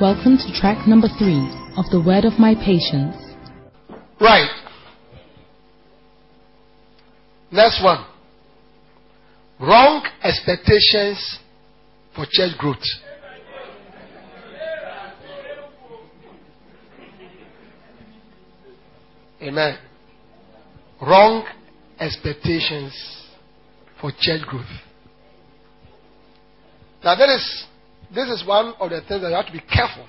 [0.00, 3.14] Welcome to track number three of The Word of My Patience.
[4.20, 4.50] Right.
[7.52, 8.04] Next one.
[9.60, 11.38] Wrong expectations
[12.16, 12.78] for church growth.
[19.40, 19.78] Amen.
[21.00, 21.44] Wrong
[22.00, 22.92] expectations
[24.00, 24.64] for church growth.
[27.04, 27.66] Now, that is,
[28.14, 30.06] this is one of the things that you have to be careful.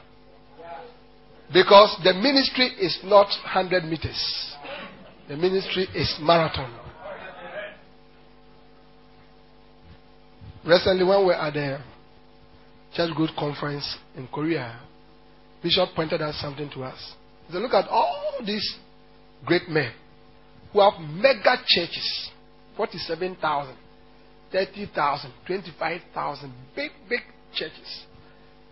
[1.53, 4.55] Because the ministry is not 100 meters,
[5.27, 6.79] the ministry is marathon.
[10.65, 11.79] Recently, when we were at the
[12.95, 14.79] Church Growth Conference in Korea,
[15.61, 17.13] Bishop pointed out something to us.
[17.47, 18.77] He said, Look at all these
[19.45, 19.91] great men
[20.71, 22.29] who have mega churches
[22.77, 23.75] 47,000,
[24.51, 27.19] 30,000, 25,000, big, big
[27.53, 28.05] churches.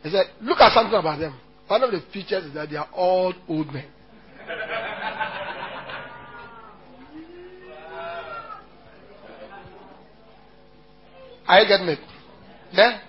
[0.03, 1.39] He said, Look at something about them.
[1.67, 3.85] One of the features is that they are all old men.
[11.47, 11.99] I get it.
[12.71, 12.99] Yeah?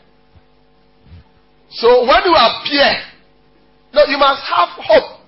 [1.70, 2.92] So when you appear,
[3.94, 5.20] no, you must have hope.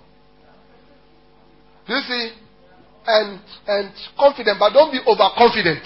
[1.86, 2.31] Do you see?
[3.06, 5.84] And and confident, but don't be overconfident.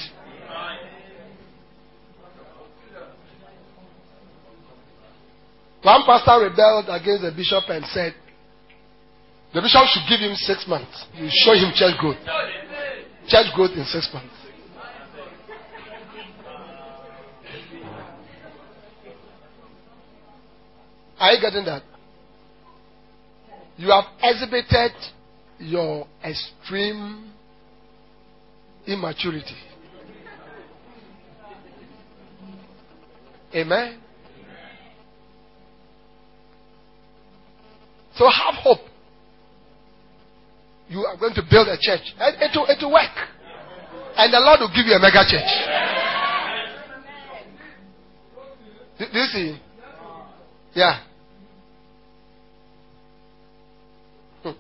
[5.83, 8.15] One pastor rebelled against the bishop and said,
[9.55, 11.07] the bishop should give him six months.
[11.15, 12.19] You show him church growth.
[13.29, 14.35] Church growth in six months.
[21.19, 21.83] Are you getting that?
[23.77, 24.93] You have exhibited
[25.59, 27.33] your extreme
[28.87, 29.57] immaturity.
[33.55, 34.01] Amen.
[38.19, 38.81] So have hope.
[40.89, 42.01] You are going to build a church.
[42.19, 43.15] It will, it will work.
[44.17, 45.49] And the Lord will give you a mega church.
[48.99, 49.61] Do, do you see?
[50.75, 51.01] Yeah.
[54.43, 54.51] Hmm.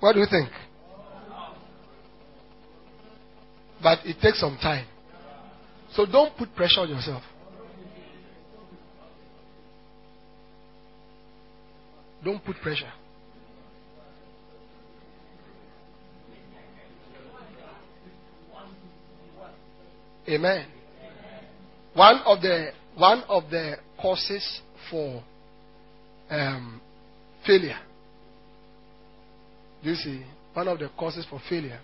[0.00, 0.48] What do you think?
[3.82, 4.86] But it takes some time.
[5.94, 7.22] So don't put pressure on yourself.
[12.24, 12.90] Don't put pressure.
[20.26, 20.66] Amen.
[21.92, 25.22] One of the one of the causes for
[26.30, 26.80] um,
[27.46, 27.78] failure.
[29.82, 30.24] You see?
[30.54, 31.80] One of the causes for failure.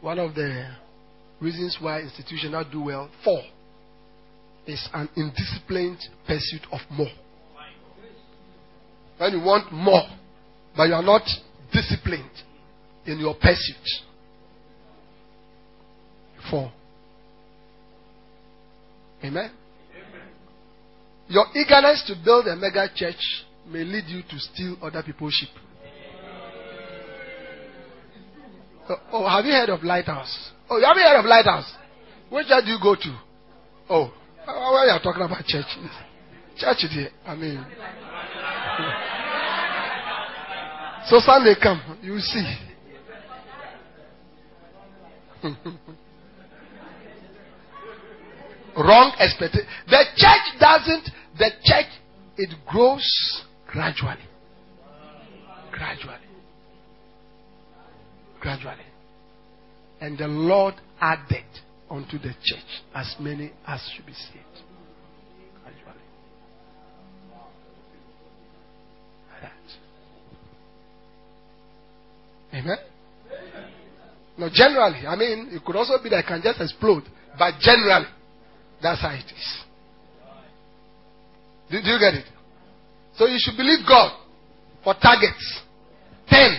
[0.00, 0.66] One of the
[1.40, 3.10] reasons why institutions not do well.
[3.24, 3.42] Four
[4.66, 7.10] is an indisciplined pursuit of more.
[9.18, 10.02] When you want more,
[10.76, 11.22] but you are not
[11.72, 12.30] disciplined
[13.06, 13.76] in your pursuit.
[16.50, 16.70] Four.
[19.24, 19.50] Amen.
[21.28, 25.48] Your eagerness to build a mega church may lead you to steal other people's sheep.
[28.88, 30.52] Oh, oh, have you heard of Lighthouse?
[30.68, 31.72] Oh, you haven't heard of Lighthouse?
[32.30, 33.18] Which church do you go to?
[33.88, 34.12] Oh,
[34.44, 35.66] why are you talking about church?
[36.56, 37.10] Church here.
[37.26, 37.64] I mean.
[41.08, 42.56] So Sunday come, you see.
[48.76, 49.68] Wrong expectation.
[49.86, 51.86] The church doesn't, the church,
[52.36, 54.16] it grows gradually.
[55.70, 56.16] Gradually.
[58.40, 58.82] Gradually.
[60.00, 61.44] And the Lord added
[61.90, 64.44] unto the church as many as should be saved.
[65.62, 66.02] Gradually.
[69.40, 69.52] That.
[72.58, 72.78] Amen?
[74.38, 77.04] Now, generally, I mean, it could also be that I can just explode,
[77.38, 78.06] but generally,
[78.82, 79.60] that's how it is.
[81.70, 82.26] Do, do you get it?
[83.16, 84.12] So you should believe God
[84.84, 85.62] for targets.
[86.28, 86.52] Ten.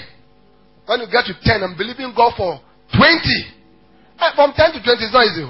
[0.88, 2.60] When you get to ten, I'm believing God for
[2.96, 3.40] twenty.
[4.20, 5.48] Eh, from ten to twenty is not easy.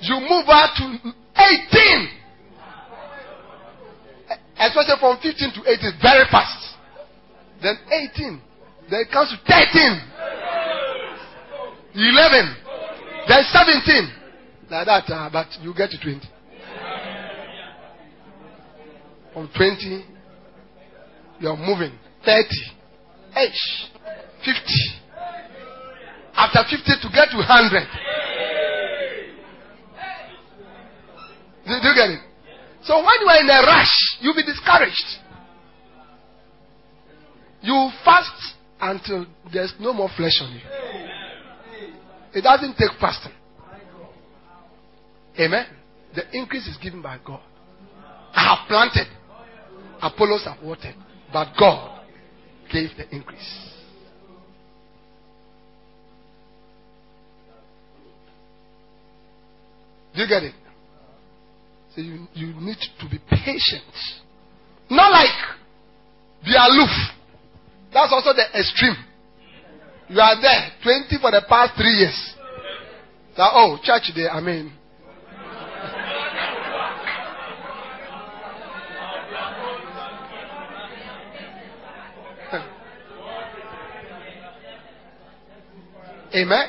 [0.00, 2.08] You move out to eighteen.
[4.58, 6.76] Especially from fifteen to eighteen, very fast.
[7.62, 8.40] Then eighteen.
[8.90, 10.00] Then it comes to 13,
[11.94, 12.56] 11,
[13.26, 14.12] then 17.
[14.70, 16.20] Like that, uh, but you get to 20.
[19.32, 20.04] From 20,
[21.40, 21.92] you're moving.
[22.24, 22.46] 30,
[23.36, 23.90] H,
[24.44, 24.52] 50.
[26.34, 28.16] After 50 to get to 100.
[31.66, 32.20] Do you get it?
[32.82, 35.18] So when you are in a rush, you'll be discouraged.
[37.62, 40.60] You fast until there's no more flesh on you.
[42.34, 43.32] It doesn't take fasting.
[45.40, 45.66] Amen.
[46.14, 47.40] The increase is given by God.
[48.32, 49.06] I have planted.
[50.00, 50.94] Apollos have watered.
[51.36, 52.00] But God
[52.72, 53.70] gave the increase.
[60.14, 60.54] Do you get it?
[61.94, 63.84] So you, you need to be patient.
[64.88, 65.28] Not like
[66.42, 66.88] be aloof.
[67.92, 68.96] That's also the extreme.
[70.08, 72.34] You are there 20 for the past three years.
[73.36, 74.72] That, oh, church day, I mean.
[86.34, 86.68] Amen.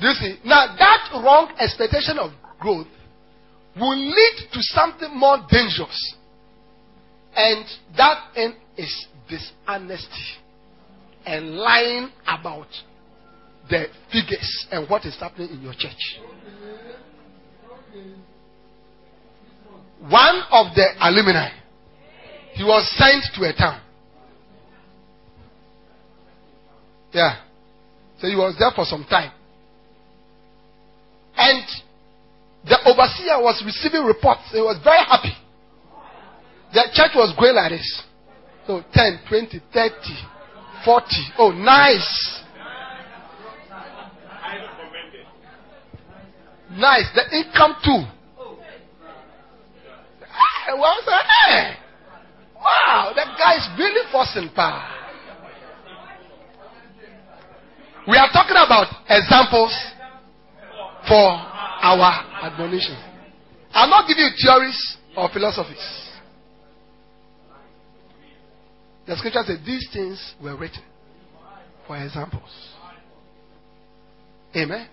[0.00, 0.38] Do you see?
[0.44, 2.86] Now, that wrong expectation of growth
[3.78, 6.14] will lead to something more dangerous.
[7.36, 7.64] And
[7.96, 10.40] that end is dishonesty
[11.26, 12.66] and lying about
[13.68, 16.18] the figures and what is happening in your church.
[20.00, 21.50] One of the alumni,
[22.54, 23.80] he was sent to a town.
[27.12, 27.36] Yeah.
[28.20, 29.32] So he was there for some time.
[31.36, 31.64] And
[32.64, 34.42] the overseer was receiving reports.
[34.52, 35.32] He was very happy.
[36.72, 38.02] The church was growing like this.
[38.66, 39.94] So 10, 20, 30,
[40.84, 41.06] 40.
[41.38, 42.42] Oh, nice.
[46.70, 47.06] Nice.
[47.14, 48.04] The income too.
[50.22, 50.74] Ah, hey,
[52.54, 54.99] wow, that guy is really forcing power.
[58.10, 59.70] We are talking about examples
[61.06, 62.98] for our admonition.
[63.72, 65.78] I'm not giving you theories or philosophies.
[69.06, 70.82] The scripture says these things were written
[71.86, 72.50] for examples.
[74.56, 74.88] Amen.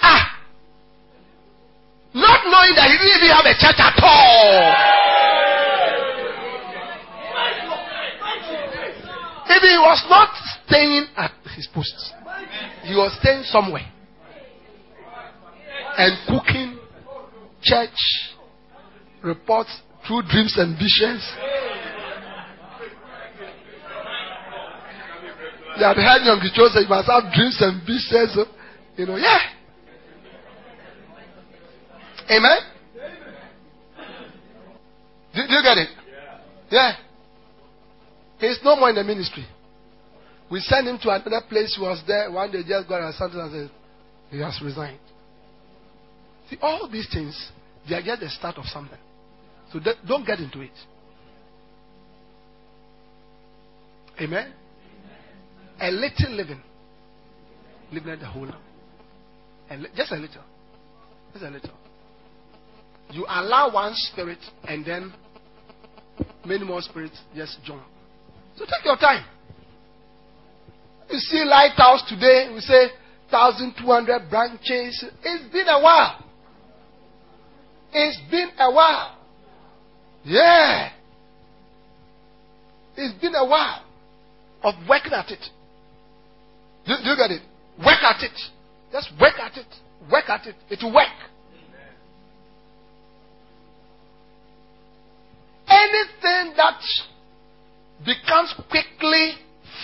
[0.00, 0.40] Ah!
[2.14, 5.21] Not knowing that he didn't even have a church at all.
[9.54, 10.30] If he was not
[10.66, 11.94] staying at his post,
[12.84, 13.84] he was staying somewhere
[15.98, 16.78] and cooking
[17.62, 17.98] church
[19.22, 19.70] reports
[20.06, 21.22] through dreams and visions.
[25.76, 28.38] You had heard Young say you must have dreams and visions.
[28.96, 29.38] You know, yeah.
[32.30, 32.58] Amen?
[35.34, 35.88] Do, do you get it?
[36.70, 36.92] Yeah.
[38.42, 39.46] He's no more in the ministry.
[40.50, 41.76] We sent him to another place.
[41.76, 42.28] He was there.
[42.28, 43.70] One day just got a something and said,
[44.30, 44.98] he has resigned.
[46.50, 47.50] See, all these things,
[47.88, 48.98] they are just the start of something.
[49.72, 49.78] So
[50.08, 50.72] don't get into it.
[54.20, 54.52] Amen?
[55.80, 56.60] A little living.
[57.92, 58.50] Living at the whole.
[59.70, 60.42] And just a little.
[61.32, 61.70] Just a little.
[63.12, 65.12] You allow one spirit and then
[66.44, 67.82] many more spirits just join.
[68.56, 69.24] So take your time.
[71.10, 72.88] You see Lighthouse today, we say
[73.30, 75.04] 1,200 branches.
[75.22, 76.24] It's been a while.
[77.92, 79.18] It's been a while.
[80.24, 80.90] Yeah.
[82.96, 83.84] It's been a while
[84.62, 85.44] of working at it.
[86.86, 87.42] Do, do you get it?
[87.78, 88.38] Work at it.
[88.92, 89.66] Just work at it.
[90.10, 90.56] Work at it.
[90.70, 91.08] It will work.
[95.68, 96.80] Anything that
[98.04, 99.32] becomes quickly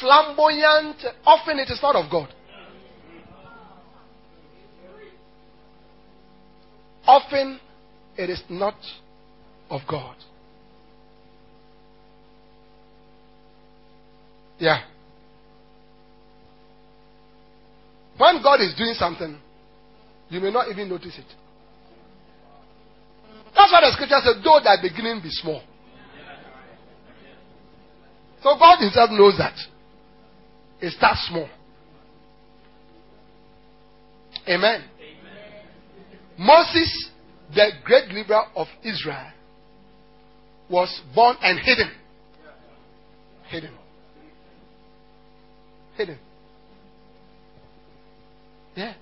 [0.00, 2.28] flamboyant, often it is not of God.
[7.06, 7.58] Often
[8.16, 8.76] it is not
[9.70, 10.16] of God.
[14.58, 14.82] Yeah.
[18.18, 19.38] When God is doing something,
[20.28, 21.24] you may not even notice it.
[23.54, 25.62] That's why the scripture says, though thy beginning be small.
[28.42, 29.54] So God Himself knows that.
[30.80, 31.48] It starts small.
[34.48, 34.84] Amen.
[34.84, 34.84] Amen.
[36.38, 37.10] Moses,
[37.54, 39.32] the great leader of Israel,
[40.70, 41.90] was born and hidden.
[43.48, 43.70] Hidden.
[45.96, 46.18] Hidden.
[48.76, 48.94] Yeah.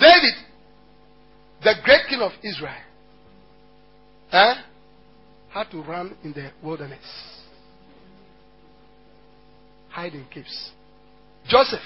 [0.00, 0.34] David,
[1.62, 2.74] the great king of Israel,
[4.32, 4.54] eh,
[5.50, 7.04] had to run in the wilderness,
[9.96, 10.72] hide in caves.
[11.48, 11.80] Joseph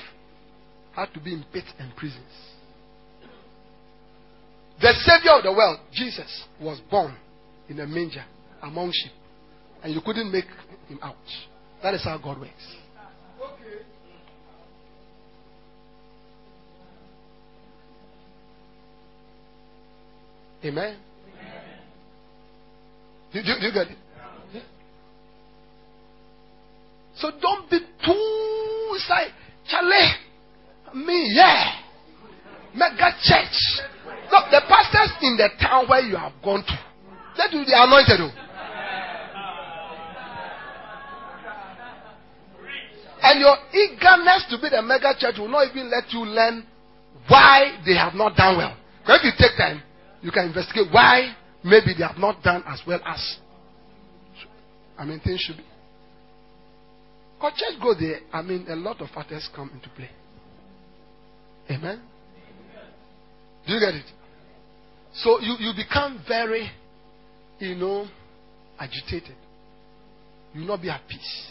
[0.97, 2.33] had to be in pits and prisons.
[4.81, 7.15] The Savior of the world, Jesus, was born
[7.69, 8.25] in a manger
[8.63, 9.13] among sheep,
[9.85, 10.47] and you couldn't make
[10.89, 11.15] him out.
[11.85, 12.77] That is how God works.
[20.65, 20.97] Amen.
[23.33, 23.97] Do, do, do you get it?
[27.21, 29.33] So don't be too like
[29.69, 30.15] Charlie.
[30.95, 31.73] Me, yeah.
[32.75, 33.83] Mega church.
[34.31, 36.79] Look, the pastors in the town where you have gone to,
[37.37, 38.21] they do the anointed.
[38.21, 38.31] Oh.
[43.23, 46.67] And your eagerness to be the mega church will not even let you learn
[47.29, 48.77] why they have not done well.
[49.03, 49.83] Because if you take time,
[50.23, 53.37] you can investigate why maybe they have not done as well as
[54.99, 55.65] I mean things should be.
[57.41, 60.11] Because church go there, I mean a lot of factors come into play.
[61.71, 62.03] Amen.
[63.67, 64.05] Do you get it?
[65.15, 66.71] So you, you become very,
[67.59, 68.07] you know,
[68.79, 69.37] agitated.
[70.53, 71.47] You will not be at peace.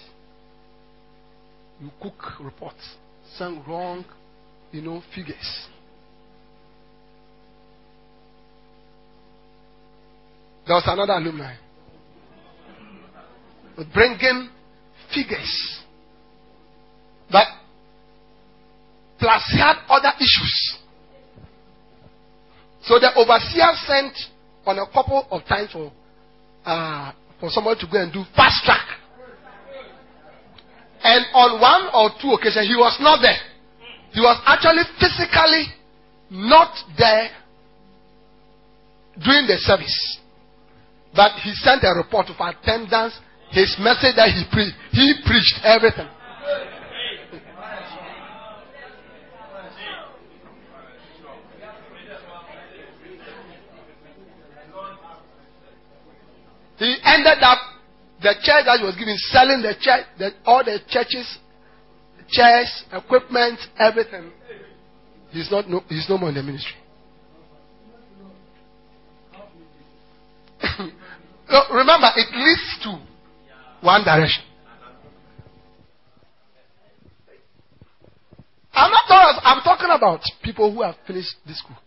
[1.81, 2.95] You cook reports,
[3.37, 4.05] some wrong,
[4.71, 5.67] you know, figures.
[10.67, 11.55] There was another alumni.
[13.75, 14.49] But bringing
[15.13, 15.81] figures.
[17.31, 17.47] But
[19.19, 20.77] plus had other issues.
[22.83, 24.13] So the overseer sent
[24.65, 25.91] on a couple of times for
[26.65, 28.85] uh, for someone to go and do fast track.
[31.01, 33.39] And on one or two occasions he was not there.
[34.11, 35.65] He was actually physically
[36.29, 37.29] not there
[39.23, 40.19] during the service.
[41.15, 43.17] But he sent a report of attendance,
[43.51, 44.75] his message that he preached.
[44.91, 46.07] He preached everything.
[56.77, 57.57] He ended up
[58.21, 61.37] the church that he was giving, selling the church, the, all the churches,
[62.29, 64.31] chairs, equipment, everything.
[65.31, 66.75] He's not no, he's no more in the ministry.
[71.71, 73.08] remember, it leads to
[73.81, 74.43] one direction.
[78.73, 81.77] I'm not talking, I'm talking about people who have finished this school.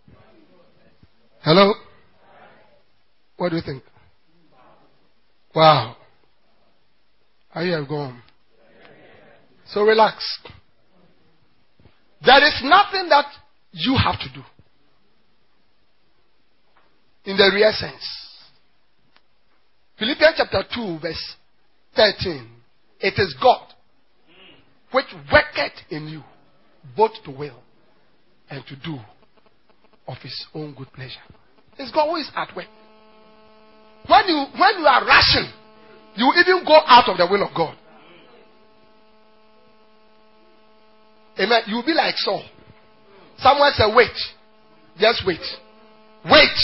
[1.42, 1.72] Hello?
[3.36, 3.82] What do you think?
[5.54, 5.96] Wow.
[7.50, 8.22] How you have gone?
[9.66, 10.22] So relax.
[12.24, 13.26] There is nothing that
[13.72, 14.42] you have to do.
[17.24, 18.04] In the real sense.
[19.98, 21.36] Philippians chapter 2, verse
[21.96, 22.48] 13.
[23.00, 23.66] It is God
[24.92, 26.22] which worketh in you
[26.96, 27.62] both to will
[28.50, 28.98] and to do
[30.06, 31.20] of his own good pleasure.
[31.78, 32.66] It's God who is at work.
[34.06, 35.50] When you when you are rushing,
[36.16, 37.76] you even go out of the will of God.
[41.38, 41.62] Amen.
[41.66, 42.44] You'll be like Saul.
[43.38, 44.10] Someone said, wait.
[44.98, 45.40] Just wait.
[46.30, 46.58] Wait.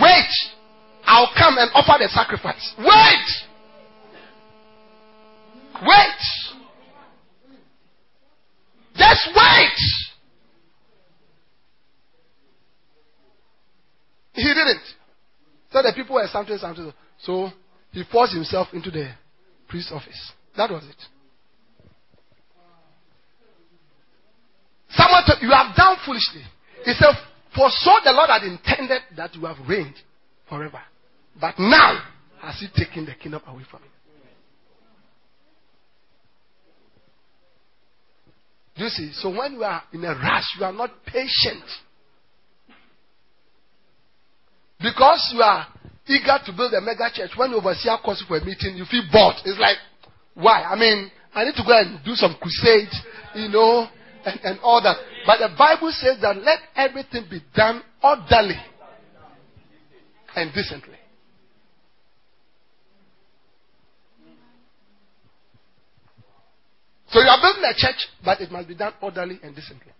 [0.00, 0.30] Wait.
[1.06, 2.74] I'll come and offer the sacrifice.
[2.78, 3.26] Wait.
[5.82, 6.20] Wait.
[8.96, 9.78] Just wait.
[14.34, 14.82] He didn't.
[15.70, 16.92] So the people were something, something.
[17.20, 17.50] So
[17.92, 19.10] he forced himself into the
[19.68, 20.32] priest's office.
[20.56, 20.96] That was it.
[24.90, 26.42] Someone told you have done foolishly.
[26.84, 27.14] He said,
[27.54, 29.96] For so the Lord had intended that you have reigned
[30.48, 30.80] forever.
[31.40, 32.00] But now
[32.40, 33.80] has he taken the kingdom away from
[38.76, 38.88] you.
[38.88, 41.64] See, so when you are in a rush, you are not patient.
[44.80, 45.66] Because you are
[46.06, 49.36] eager to build a mega church, when overseer you for a meeting, you feel bored.
[49.44, 49.78] It's like,
[50.34, 50.62] why?
[50.62, 52.92] I mean, I need to go and do some crusade,
[53.34, 53.88] you know,
[54.24, 54.96] and, and all that.
[55.26, 58.60] But the Bible says that let everything be done orderly
[60.36, 60.96] and decently.
[67.14, 69.92] So you are building a church, but it must be done orderly and decently.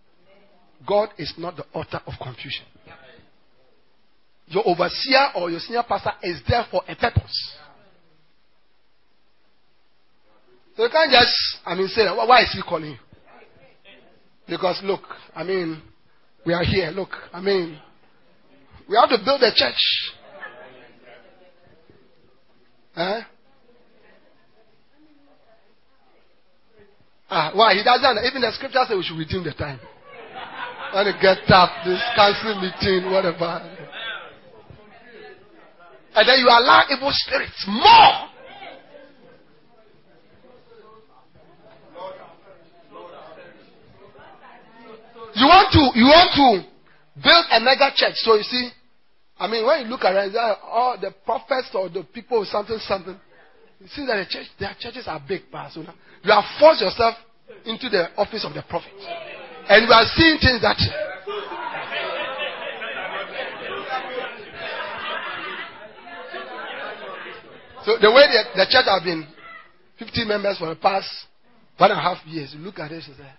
[0.85, 2.64] God is not the author of confusion.
[4.49, 7.54] Your overseer or your senior pastor is there for a purpose.
[10.76, 11.33] So you can't just,
[11.64, 12.99] I mean, say, why is he calling you?
[14.49, 15.02] Because look,
[15.37, 15.80] I mean,
[16.44, 16.90] we are here.
[16.90, 17.78] Look, I mean,
[18.88, 19.78] we have to build a church.
[27.31, 27.75] Ah, why?
[27.75, 28.25] He doesn't.
[28.25, 29.81] Even the scripture says we should redeem the time.
[30.93, 33.61] When it get tough, this council meeting, whatever.
[36.14, 38.31] And then you allow evil spirits more.
[45.35, 46.71] You want to you want to
[47.21, 48.14] build a mega church.
[48.23, 48.71] So you see,
[49.38, 53.19] I mean, when you look around, all the prophets or the people something something.
[53.81, 55.81] You see that the church, their churches are big, Pastor.
[56.23, 57.14] You have forced yourself
[57.64, 58.93] into the office of the prophet,
[59.69, 60.78] and we are seeing things that.
[67.85, 69.26] So the way the, the church have been
[69.99, 71.09] 50 members for the past
[71.76, 73.31] one and a half years, you look at it and say,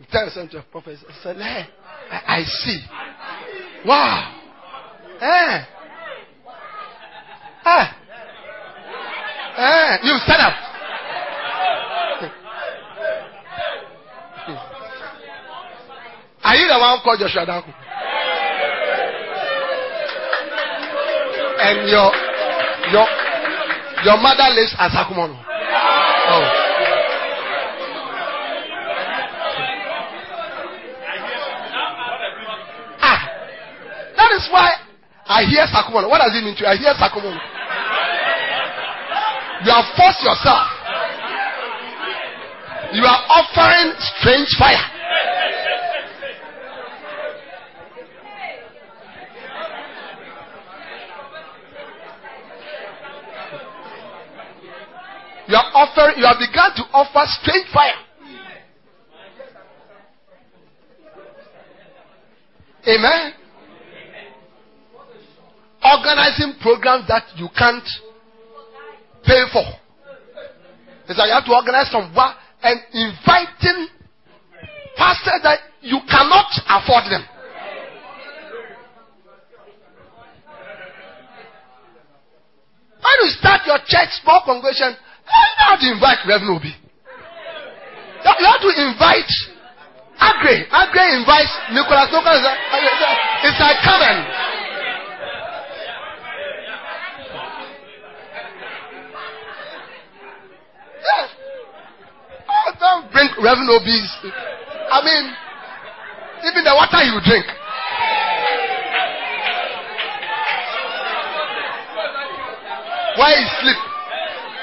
[0.00, 1.66] you tell something to a prophet, say, hey,
[2.10, 2.80] I, I see.
[3.86, 4.40] Wow.
[5.20, 5.64] Eh.
[7.66, 8.03] Eh.
[9.56, 9.98] Eh.
[10.02, 10.54] You stand up.
[16.44, 17.72] Are you the one called Joshua Danko?
[21.64, 22.12] And your
[22.92, 23.06] your
[24.04, 25.38] your mother lives at Sakumono.
[25.38, 26.60] Oh.
[34.16, 34.72] That is why
[35.26, 36.08] I hear Sakumono.
[36.08, 36.66] What does it mean to you?
[36.66, 37.53] I hear Sakumono.
[39.64, 40.68] You have forced yourself.
[42.92, 44.90] You are offering strange fire.
[55.46, 58.00] You are offering, you have begun to offer strange fire.
[62.86, 63.34] Amen
[65.84, 67.84] organizing programs that you can't
[69.26, 69.64] pay for.
[71.08, 73.88] It's like you have to organize some work and inviting
[74.96, 77.24] pastors that you cannot afford them.
[83.04, 86.72] When you start your church, small congregation, eh, you have to invite Reverend Obi.
[86.72, 89.28] You have to invite
[90.16, 90.64] Agre.
[90.72, 92.08] Agre invites Nicholas.
[92.08, 92.40] Nicholas
[93.44, 94.53] It's like, come and
[102.80, 104.10] Don't bring Reverend Obi's.
[104.90, 105.24] I mean,
[106.44, 107.46] even the water you drink.
[113.16, 113.80] Why you sleep?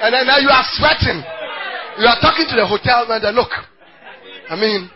[0.01, 1.23] And then now you are sweating.
[1.99, 3.21] You are talking to the hotel man.
[3.35, 3.51] Look,
[4.49, 4.89] I mean,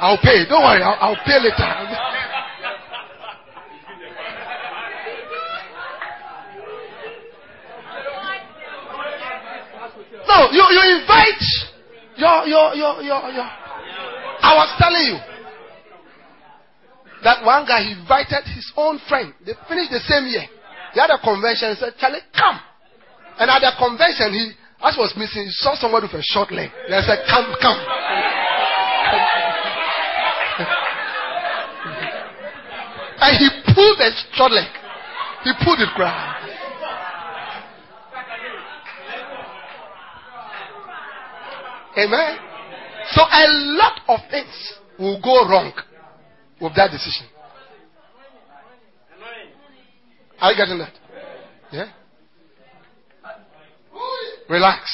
[0.00, 0.44] I'll pay.
[0.48, 1.68] Don't worry, I'll, I'll pay later.
[10.28, 11.40] No, you, you invite
[12.20, 13.48] your, your, your, your, your.
[14.44, 15.16] I was telling you
[17.24, 19.32] that one guy he invited his own friend.
[19.44, 20.44] They finished the same year.
[20.94, 21.70] They had a convention.
[21.72, 22.60] He said, Charlie, come.
[23.40, 24.52] And at the convention, he,
[24.84, 26.70] as was missing, he saw somebody with a short leg.
[26.88, 27.78] They said, come, come.
[33.24, 34.68] and he pulled the short leg.
[35.44, 36.37] He pulled it ground.
[41.98, 42.38] Amen.
[43.10, 45.72] So a lot of things will go wrong
[46.60, 47.26] with that decision.
[50.40, 50.92] Are you getting that?
[51.72, 51.90] Yeah?
[54.48, 54.84] Relax.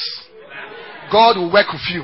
[1.11, 2.03] God will work with you.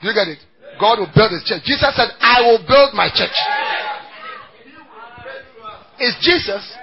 [0.00, 0.38] Do you get it?
[0.80, 1.62] God will build his church.
[1.64, 3.36] Jesus said, I will build my church.
[5.98, 6.76] It's Jesus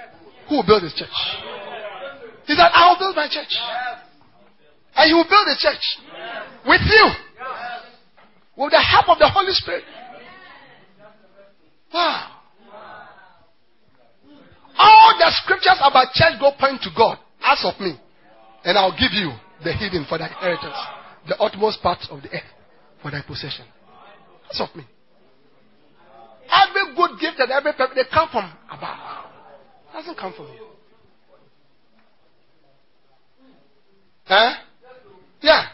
[0.48, 1.08] who will build his church.
[2.46, 3.54] He said, I will build my church.
[4.96, 5.84] And he will build a church
[6.66, 7.10] with you.
[8.56, 9.84] With the help of the Holy Spirit.
[11.92, 12.30] Wow.
[14.78, 17.18] All the scriptures about church go point to God.
[17.42, 17.98] Ask of me.
[18.64, 20.76] And I'll give you the hidden for thy inheritance.
[21.28, 22.50] The utmost parts of the earth
[23.02, 23.64] for thy possession.
[24.50, 24.84] Ask of me.
[26.50, 28.98] Every good gift and every purpose, they come from above.
[29.90, 30.66] It doesn't come from you.
[34.24, 34.54] Huh?
[35.44, 35.66] Yeah.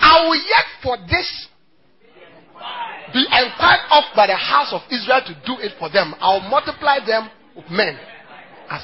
[0.00, 1.48] I will yet for this
[3.12, 6.14] be inquired of by the house of Israel to do it for them.
[6.20, 7.96] I will multiply them with men.
[8.68, 8.82] As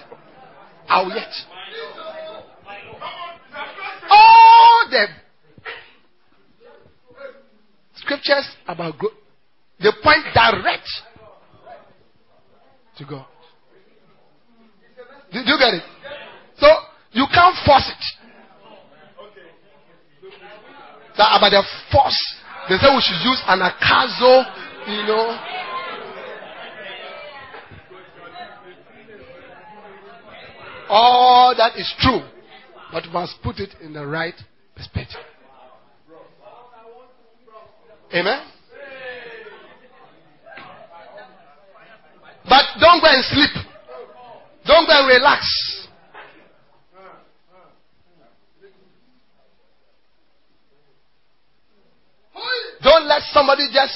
[0.88, 1.32] I will yet.
[4.08, 5.06] All the
[7.96, 9.10] scriptures about God,
[9.80, 10.88] they point direct
[12.98, 13.26] to God.
[15.32, 15.82] Do you get it?
[16.58, 16.68] So
[17.10, 18.23] you can't force it.
[21.16, 22.34] By the force.
[22.68, 24.44] They say we should use an acaso,
[24.86, 25.38] you know.
[30.88, 32.20] All that is true,
[32.92, 34.34] but must put it in the right
[34.76, 35.20] perspective.
[38.12, 38.46] Amen.
[42.48, 43.50] But don't go and sleep.
[44.66, 45.84] Don't go and relax.
[52.82, 53.94] Don't let somebody just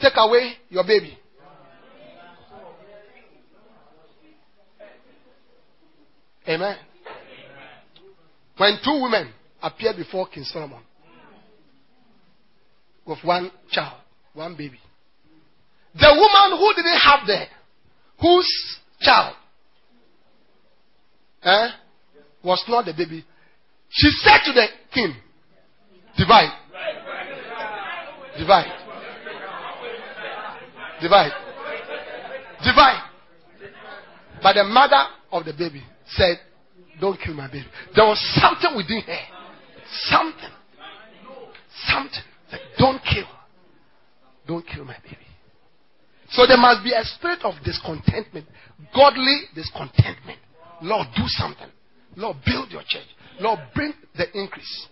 [0.00, 1.18] take away your baby.
[6.48, 6.76] Amen.
[8.56, 9.32] When two women
[9.62, 10.80] appeared before King Solomon
[13.06, 14.00] with one child,
[14.32, 14.80] one baby,
[15.94, 17.44] the woman who didn't have the,
[18.20, 19.36] whose child
[21.42, 21.68] eh,
[22.42, 23.24] was not the baby,
[23.90, 25.14] she said to the king,
[26.16, 26.50] Divide.
[28.38, 28.72] Divide.
[31.02, 31.32] Divide.
[32.64, 33.02] Divide.
[34.42, 36.38] But the mother of the baby said,
[37.00, 37.66] Don't kill my baby.
[37.94, 39.20] There was something within her.
[40.04, 40.50] Something.
[41.86, 42.22] Something.
[42.52, 43.26] Like, don't kill.
[44.46, 45.16] Don't kill my baby.
[46.30, 48.46] So there must be a spirit of discontentment,
[48.94, 50.38] godly discontentment.
[50.82, 51.68] Lord, do something.
[52.16, 53.06] Lord, build your church.
[53.40, 54.88] Lord, bring the increase.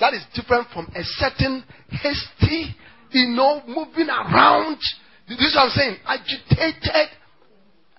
[0.00, 2.74] That is different from a certain hasty,
[3.10, 4.78] you know, moving around.
[5.28, 5.96] This is what I'm saying.
[6.06, 7.08] Agitated.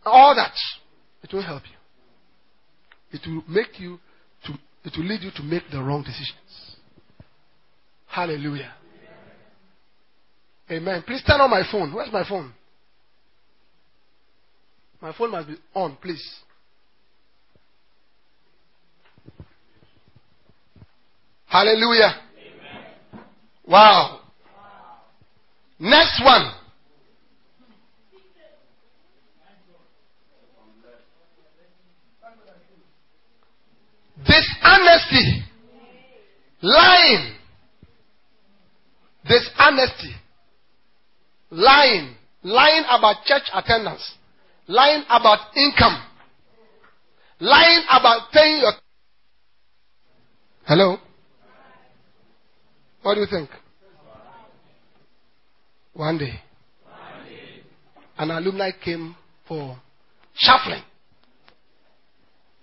[0.06, 0.54] All that.
[1.24, 3.20] It will help you.
[3.20, 4.00] It will make you
[4.46, 6.78] to, it will lead you to make the wrong decisions.
[8.08, 8.74] Hallelujah.
[10.72, 11.04] Amen.
[11.06, 11.94] Please turn on my phone.
[11.94, 12.54] Where's my phone?
[15.02, 16.24] My phone must be on, please.
[21.50, 22.14] Hallelujah.
[23.68, 24.20] Wow.
[25.80, 26.52] Next one.
[34.26, 35.44] Dishonesty.
[36.62, 37.34] Lying.
[39.28, 40.14] Dishonesty.
[41.50, 42.16] Lying.
[42.44, 44.14] Lying about church attendance.
[44.68, 46.04] Lying about income.
[47.40, 48.74] Lying about paying your.
[50.66, 51.00] Hello?
[53.10, 53.50] What do you think?
[55.94, 56.40] One day,
[58.20, 59.16] an alumni came
[59.48, 59.76] for
[60.36, 60.84] shuffling.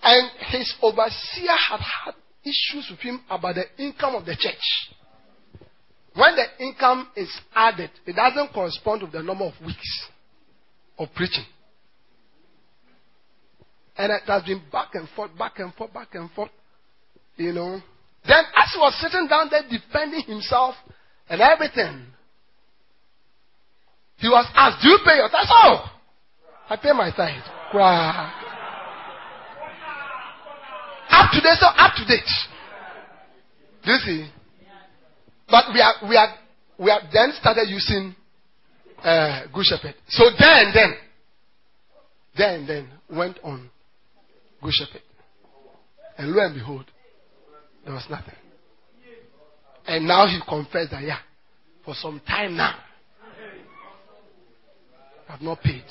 [0.04, 4.54] And his overseer had had issues with him about the income of the church.
[6.14, 10.06] When the income is added, it doesn't correspond with the number of weeks
[10.96, 11.46] of preaching.
[13.96, 16.50] And it has been back and forth, back and forth, back and forth.
[17.37, 17.80] You know,
[18.28, 20.74] then, as he was sitting down there defending himself
[21.28, 22.06] and everything,
[24.18, 25.46] he was asked, Do you pay your tithe?
[25.48, 25.84] Oh,
[26.68, 27.44] I pay my tithe.
[31.10, 32.32] Up to date, so up to date.
[33.84, 34.30] Do you see?
[35.48, 36.34] But we are, we are,
[36.78, 38.14] we have then started using
[39.02, 39.94] uh, Good Shepherd.
[40.08, 40.94] So then, then,
[42.36, 43.70] then, then went on
[44.60, 45.02] Good Shepherd.
[46.18, 46.86] And lo and behold,
[47.87, 48.35] there was nothing.
[49.87, 51.18] And now he confessed that, yeah,
[51.85, 52.75] for some time now,
[55.29, 55.85] I've not paid.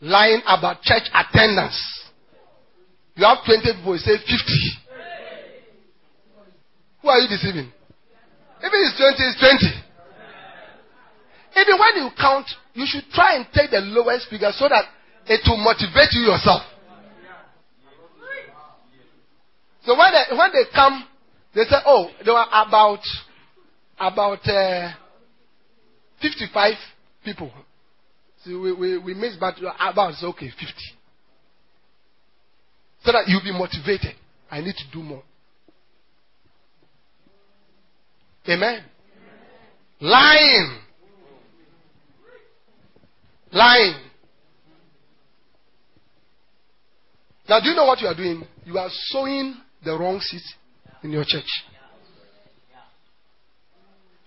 [0.00, 1.80] Lying about church attendance.
[3.16, 4.34] You have 20 people, you say 50.
[7.00, 7.72] Who are you deceiving?
[8.60, 9.88] If it is 20, it's 20.
[11.56, 14.84] Even when you count, you should try and take the lowest figure so that
[15.26, 16.62] it will motivate you yourself.
[19.88, 21.02] So when they, when they come,
[21.54, 23.00] they say, oh, there were about
[23.98, 24.92] about uh,
[26.20, 26.74] 55
[27.24, 27.50] people.
[28.44, 30.74] So we, we, we missed, but about, okay, 50.
[33.02, 34.14] So that you'll be motivated.
[34.50, 35.22] I need to do more.
[38.46, 38.84] Amen.
[40.00, 40.80] Lying.
[43.52, 43.94] Lying.
[47.48, 48.46] Now, do you know what you are doing?
[48.66, 50.42] You are sowing the wrong seat
[51.02, 51.48] in your church.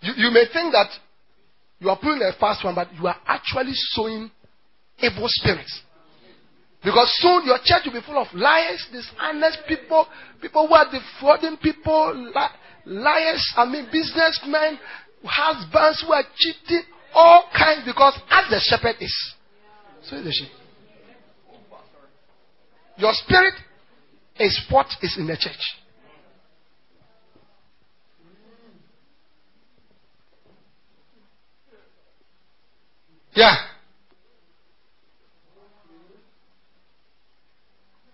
[0.02, 0.90] You, you may think that
[1.80, 4.32] you are pulling a fast one, but you are actually sowing
[5.00, 5.82] evil spirits.
[6.84, 10.08] Because soon your church will be full of liars, dishonest people,
[10.42, 14.80] people who are defrauding people, li- liars, I mean businessmen,
[15.24, 16.84] husbands who are cheating,
[17.14, 19.34] all kinds, because as the shepherd is,
[20.04, 20.52] so is the sheep.
[22.98, 23.54] Your spirit
[24.42, 25.54] is what is in the church.
[33.34, 33.56] Yeah.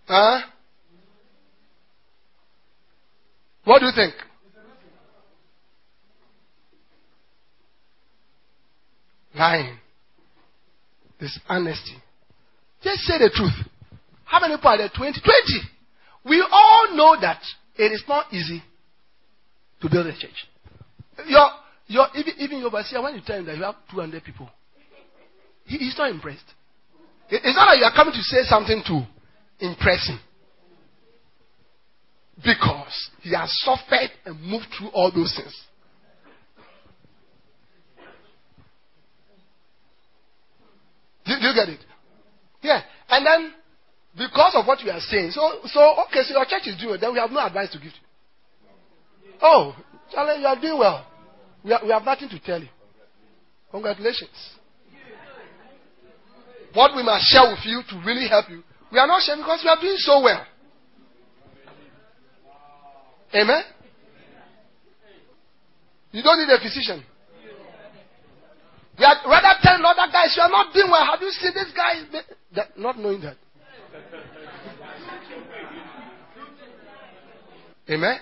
[0.05, 0.39] Huh?
[3.63, 4.13] What do you think?
[9.35, 9.77] Lying.
[11.19, 11.95] This honesty.
[12.81, 13.51] Just say the truth.
[14.23, 14.89] How many people are there?
[14.95, 15.19] 20?
[15.19, 15.76] 20!
[16.27, 17.41] We all know that
[17.77, 18.61] it is not easy
[19.81, 20.47] to build a church.
[21.27, 21.47] Your,
[21.87, 24.49] your, even, even your overseer, when you tell him that you have 200 people,
[25.65, 26.45] he, he's not impressed.
[27.29, 29.05] It, it's not like you are coming to say something to
[29.59, 30.19] impress him.
[32.43, 35.55] Because he has suffered and moved through all those things.
[41.25, 41.79] Do, do you get it?
[42.61, 42.81] Yeah.
[43.09, 43.53] And then,
[44.17, 47.01] because of what you are saying, so, so okay, so your church is doing it,
[47.01, 49.37] then we have no advice to give you.
[49.41, 49.75] Oh,
[50.11, 51.05] Charlie, you are doing well.
[51.63, 52.69] We, are, we have nothing to tell you.
[53.69, 54.33] Congratulations.
[56.73, 59.61] What we must share with you to really help you, we are not sharing because
[59.63, 60.45] we are doing so well.
[63.35, 63.63] Amen?
[66.11, 67.03] You don't need a physician.
[68.97, 71.05] We are rather telling other guys, you are not doing well.
[71.05, 72.65] Have you seen this guy?
[72.77, 73.37] Not knowing that.
[77.89, 78.19] Amen?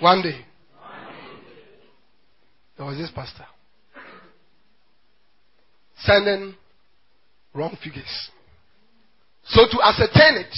[0.00, 0.44] One day,
[2.76, 3.44] there was this pastor
[5.98, 6.54] sending
[7.54, 8.30] wrong figures.
[9.44, 10.54] So to ascertain it,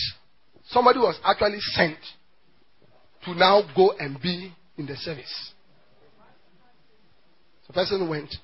[0.66, 1.98] somebody was actually sent
[3.24, 5.52] to now go and be in the service.
[7.66, 8.34] The person went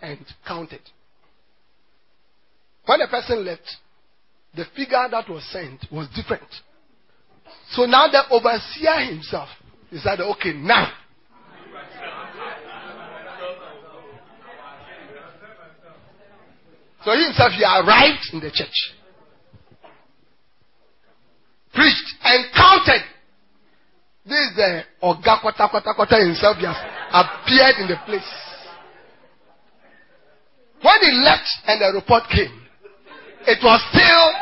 [0.00, 0.80] and counted.
[2.86, 3.76] When the person left,
[4.54, 6.48] the figure that was sent was different.
[7.70, 9.48] So now the overseer himself
[9.90, 10.92] decided, okay, now.
[17.04, 18.94] So he himself, he arrived in the church,
[21.74, 23.02] preached, and counted.
[24.24, 26.76] This is the Oga Kwata Kwata Kwata himself, he has
[27.10, 28.22] appeared in the place.
[30.80, 32.61] When he left and the report came,
[33.46, 34.32] it was still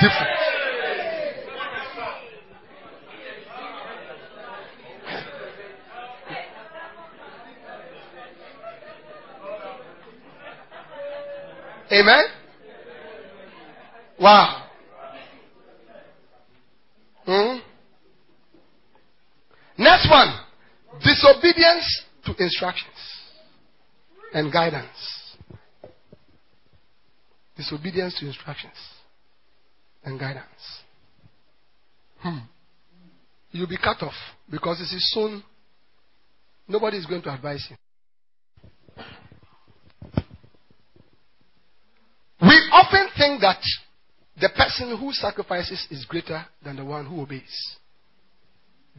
[0.00, 0.40] different.
[11.92, 12.24] Amen?
[14.20, 14.66] Wow.
[17.24, 17.56] Hmm?
[19.76, 20.38] Next one
[21.02, 22.94] disobedience to instructions
[24.32, 25.19] and guidance.
[27.60, 28.72] Disobedience to instructions
[30.02, 30.46] and guidance.
[32.20, 32.38] Hmm.
[33.50, 34.14] You'll be cut off
[34.50, 35.42] because it is soon
[36.66, 37.76] nobody is going to advise you.
[42.40, 43.60] We often think that
[44.40, 47.76] the person who sacrifices is greater than the one who obeys.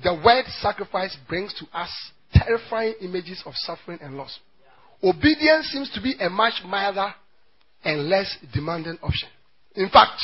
[0.04, 1.90] The word sacrifice brings to us
[2.32, 4.38] terrifying images of suffering and loss.
[5.04, 7.12] Obedience seems to be a much milder
[7.84, 9.30] and less demanding option.
[9.76, 10.22] In fact,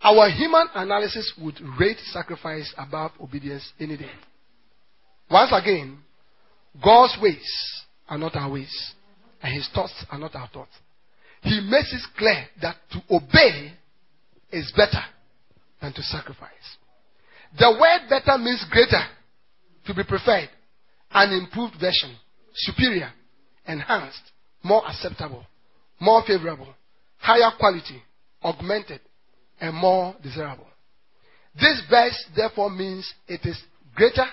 [0.00, 4.10] our human analysis would rate sacrifice above obedience any day.
[5.30, 5.98] Once again,
[6.82, 8.94] God's ways are not our ways,
[9.42, 10.72] and His thoughts are not our thoughts.
[11.42, 13.72] He makes it clear that to obey
[14.52, 15.04] is better
[15.80, 16.50] than to sacrifice.
[17.58, 19.04] The word better means greater,
[19.86, 20.50] to be preferred,
[21.12, 22.16] an improved version,
[22.54, 23.10] superior,
[23.66, 24.20] enhanced,
[24.62, 25.44] more acceptable,
[26.00, 26.74] more favorable,
[27.18, 28.02] higher quality,
[28.42, 29.00] augmented,
[29.60, 30.66] and more desirable.
[31.54, 33.60] This verse therefore means it is
[33.94, 34.26] greater,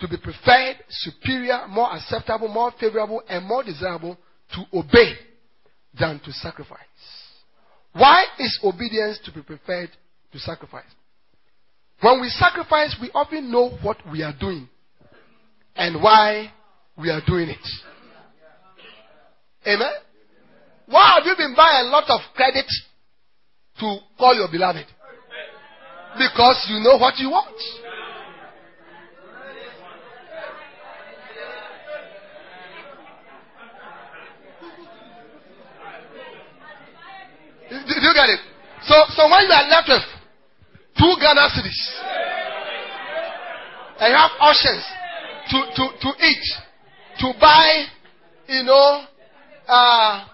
[0.00, 4.16] to be preferred, superior, more acceptable, more favorable, and more desirable
[4.54, 5.14] to obey
[5.98, 6.78] than to sacrifice.
[7.92, 9.90] Why is obedience to be preferred
[10.32, 10.84] to sacrifice?
[12.00, 14.68] When we sacrifice, we often know what we are doing
[15.76, 16.50] and why
[16.96, 17.68] we are doing it.
[19.66, 19.92] Amen?
[20.90, 22.66] Why have you been buying a lot of credit
[23.78, 24.86] to call your beloved?
[26.18, 27.56] Because you know what you want.
[37.70, 38.40] Do you get it?
[38.82, 40.02] So, so when you are left with
[40.98, 41.80] two Ghana cedis,
[44.00, 44.82] and you have options
[45.50, 46.44] to, to, to eat,
[47.20, 47.84] to buy,
[48.48, 49.04] you know,
[49.68, 50.24] uh,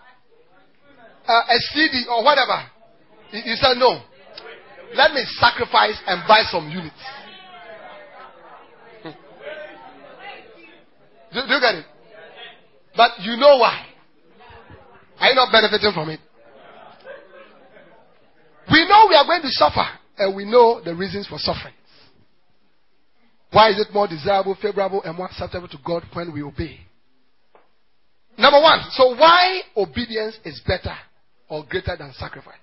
[1.26, 2.62] uh, a CD or whatever.
[3.30, 4.02] He, he said, no.
[4.94, 6.94] Let me sacrifice and buy some units.
[9.02, 9.10] Hmm.
[11.34, 11.86] Do, do you get it?
[12.96, 13.86] But you know why?
[15.18, 16.20] Are you not benefiting from it?
[18.70, 19.86] We know we are going to suffer,
[20.18, 21.74] and we know the reasons for suffering.
[23.52, 26.80] Why is it more desirable, favorable, and more acceptable to God when we obey?
[28.36, 30.94] Number one, so why obedience is better
[31.48, 32.54] or greater than sacrifice?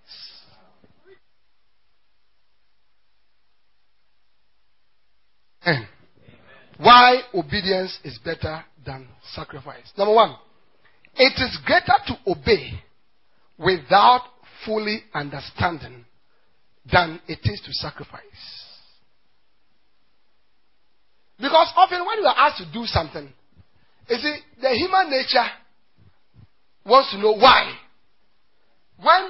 [5.66, 5.88] And
[6.78, 9.92] why obedience is better than sacrifice.
[9.98, 10.36] Number one,
[11.16, 12.72] it is greater to obey
[13.58, 14.22] without
[14.66, 16.06] fully understanding
[16.92, 18.22] than it is to sacrifice.
[21.38, 23.32] Because often when you are asked to do something,
[24.10, 25.46] you see, the human nature
[26.86, 27.74] wants to know why.
[29.02, 29.30] When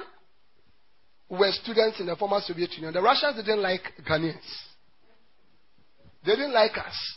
[1.30, 4.36] we were students in the former Soviet Union, the Russians didn't like Ghanaians.
[6.24, 7.16] They didn't like us.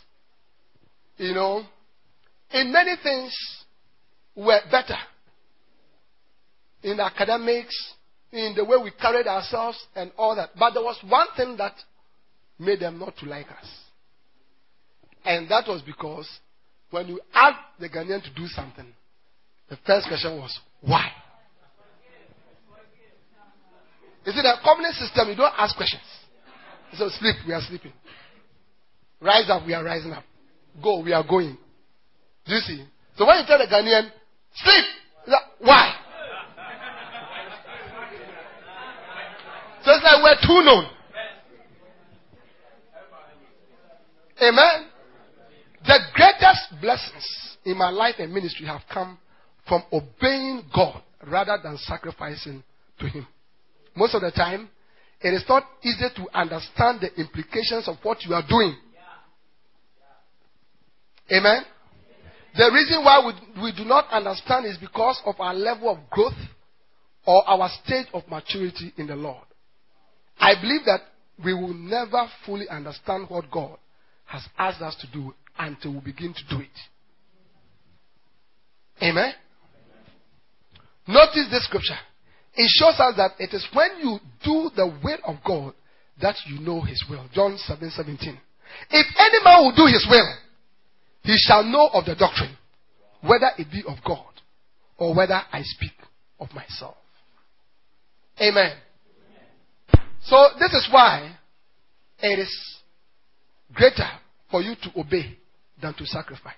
[1.16, 1.64] You know,
[2.52, 3.34] in many things,
[4.34, 4.98] we're better.
[6.82, 7.74] In academics,
[8.32, 10.50] in the way we carried ourselves and all that.
[10.58, 11.74] But there was one thing that
[12.58, 13.68] made them not to like us.
[15.24, 16.28] And that was because
[16.90, 18.86] when you asked the Ghanaian to do something,
[19.68, 21.10] the first question was, why?
[24.28, 25.30] Is it a communist system?
[25.30, 26.02] You don't ask questions.
[26.98, 27.92] So sleep, we are sleeping.
[29.22, 30.22] Rise up, we are rising up.
[30.82, 31.56] Go, we are going.
[32.44, 32.84] Do you see?
[33.16, 34.10] So when you tell the Ghanaian,
[34.54, 34.84] sleep,
[35.60, 35.94] why?
[39.82, 40.90] So it's like we're too known.
[44.42, 44.88] Amen.
[45.86, 49.16] The greatest blessings in my life and ministry have come
[49.66, 52.62] from obeying God rather than sacrificing
[53.00, 53.26] to Him.
[53.98, 54.68] Most of the time,
[55.20, 58.76] it is not easy to understand the implications of what you are doing.
[61.32, 61.62] Amen.
[62.56, 66.38] The reason why we, we do not understand is because of our level of growth
[67.26, 69.44] or our stage of maturity in the Lord.
[70.38, 71.00] I believe that
[71.44, 73.76] we will never fully understand what God
[74.26, 76.68] has asked us to do until we begin to do it.
[79.02, 79.32] Amen.
[81.08, 81.98] Notice this scripture.
[82.58, 85.74] It shows us that it is when you do the will of God
[86.20, 87.24] that you know his will.
[87.32, 88.36] John 7 17.
[88.90, 90.26] If any man will do his will,
[91.22, 92.56] he shall know of the doctrine,
[93.22, 94.26] whether it be of God
[94.98, 95.92] or whether I speak
[96.40, 96.96] of myself.
[98.40, 98.72] Amen.
[100.24, 101.36] So this is why
[102.20, 102.80] it is
[103.72, 104.10] greater
[104.50, 105.38] for you to obey
[105.80, 106.54] than to sacrifice.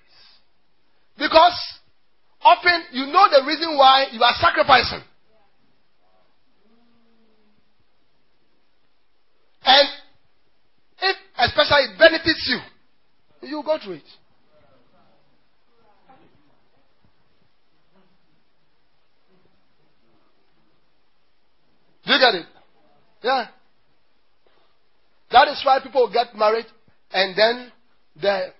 [1.18, 1.58] Because
[2.40, 5.02] often you know the reason why you are sacrificing.
[9.70, 9.88] And
[11.02, 14.02] if especially it benefits you, you go through it.
[22.04, 22.46] Do you get it?
[23.22, 23.46] Yeah.
[25.30, 26.66] That is why people get married
[27.12, 27.72] and then
[28.16, 28.52] the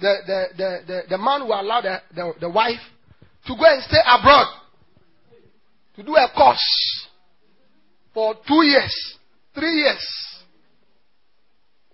[0.00, 2.80] the the the, the, the man will allow the, the, the wife
[3.46, 4.46] to go and stay abroad
[5.96, 7.08] to do a course
[8.14, 9.18] for two years,
[9.54, 10.29] three years.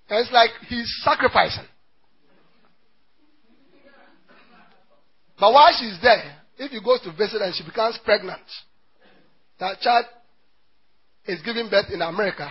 [0.09, 1.67] And it's like he's sacrificing.
[5.39, 8.41] But while she's there, if he goes to visit and she becomes pregnant,
[9.61, 10.07] that child
[11.27, 12.51] is giving birth in America,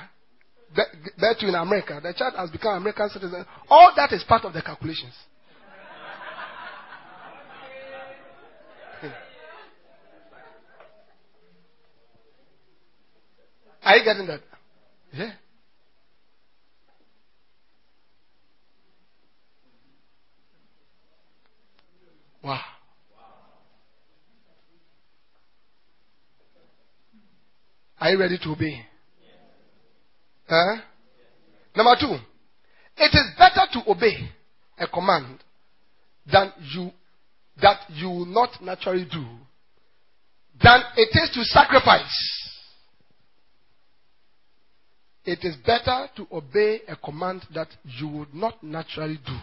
[1.18, 3.46] birth to in America, the child has become American citizen.
[3.70, 5.14] All that is part of the calculations.
[9.02, 9.08] Hmm.
[13.84, 14.42] Are you getting that?
[15.14, 15.32] Yeah.
[22.46, 22.62] Wow.
[28.00, 28.86] Are you ready to obey?
[30.48, 30.76] Huh?
[31.76, 32.16] Number two,
[32.98, 34.30] it is better to obey
[34.78, 35.40] a command
[36.32, 36.92] than you
[37.64, 39.26] that you will not naturally do
[40.62, 42.52] than it is to sacrifice.
[45.24, 49.38] It is better to obey a command that you would not naturally do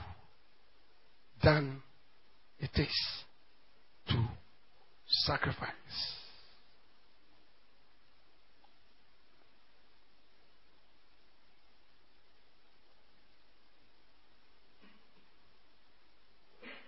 [1.43, 1.83] than
[2.63, 3.25] it is
[4.09, 4.29] to
[5.07, 5.69] sacrifice.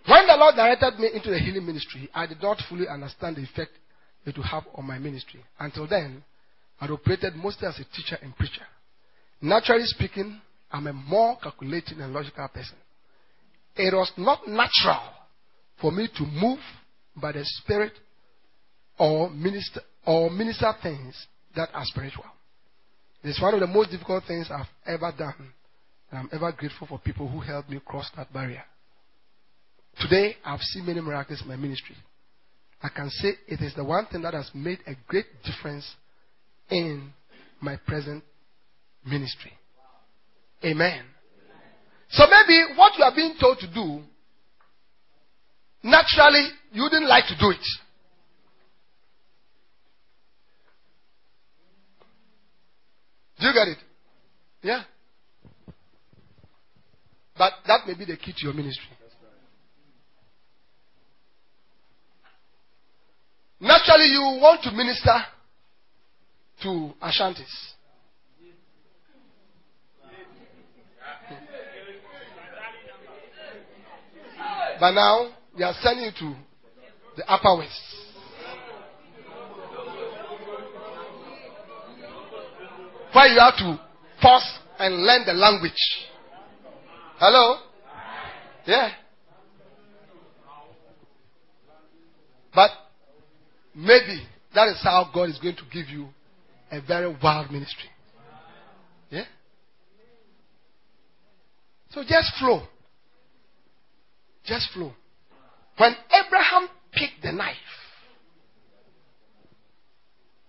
[0.07, 3.41] When the Lord directed me into the healing ministry, I did not fully understand the
[3.41, 3.71] effect
[4.25, 5.43] it would have on my ministry.
[5.59, 6.23] Until then,
[6.79, 8.65] I operated mostly as a teacher and preacher.
[9.41, 10.39] Naturally speaking,
[10.71, 12.77] I'm a more calculating and logical person.
[13.75, 15.14] It was not natural
[15.81, 16.59] for me to move
[17.15, 17.93] by the Spirit
[18.97, 21.15] or minister or minister things
[21.55, 22.25] that are spiritual.
[23.23, 25.51] It's one of the most difficult things I've ever done.
[26.11, 28.63] And I'm ever grateful for people who helped me cross that barrier.
[29.99, 31.95] Today, I've seen many miracles in my ministry.
[32.83, 35.89] I can say it is the one thing that has made a great difference
[36.69, 37.11] in
[37.61, 38.23] my present
[39.05, 39.53] ministry.
[40.63, 41.03] Amen.
[42.09, 44.03] So maybe what you are being told to do,
[45.85, 47.65] naturally, you wouldn't like to do it.
[53.39, 53.77] Do you get it?
[54.63, 54.81] Yeah.
[57.37, 58.85] But that may be the key to your ministry.
[63.59, 65.17] Naturally, you want to minister
[66.63, 67.73] to Ashantis.
[74.79, 76.35] But now, they are sending you to
[77.17, 77.81] the upper west.
[83.13, 83.79] Where you have to
[84.21, 85.71] pause and learn the language.
[87.17, 87.61] Hello?
[88.65, 88.89] Yeah.
[92.53, 92.71] But
[93.73, 94.21] maybe
[94.53, 96.07] that is how God is going to give you
[96.71, 97.89] a very wild ministry.
[99.09, 99.23] Yeah?
[101.91, 102.63] So just flow.
[104.45, 104.93] Just flow.
[105.77, 105.93] When
[106.25, 107.55] Abraham picked the knife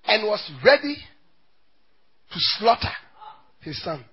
[0.07, 2.93] and was ready to slaughter
[3.61, 4.05] his son,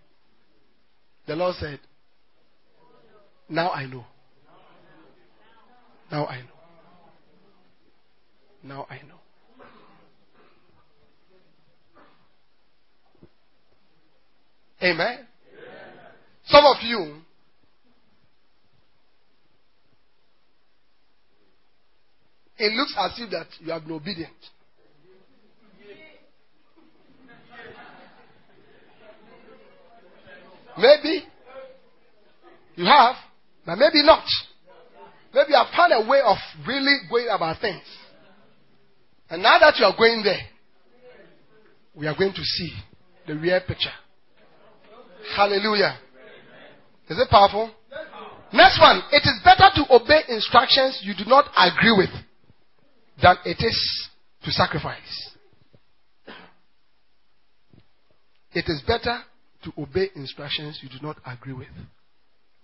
[1.28, 1.80] the Lord said,
[3.48, 4.06] Now I know.
[6.12, 6.48] Now I know.
[8.64, 9.20] Now I know.
[14.82, 15.28] Amen.
[16.46, 17.23] Some of you
[22.64, 24.32] it looks as if that you have been obedient.
[30.78, 31.26] Maybe
[32.76, 33.16] you have,
[33.66, 34.24] but maybe not.
[35.34, 37.84] Maybe you have found a way of really going about things.
[39.30, 40.40] And now that you are going there,
[41.94, 42.72] we are going to see
[43.28, 43.92] the real picture.
[45.36, 45.98] Hallelujah.
[47.10, 47.72] Is it powerful?
[48.54, 49.02] Next one.
[49.12, 52.10] It is better to obey instructions you do not agree with
[53.22, 54.10] than it is
[54.44, 55.32] to sacrifice.
[58.54, 59.20] It is better
[59.64, 61.68] to obey instructions you do not agree with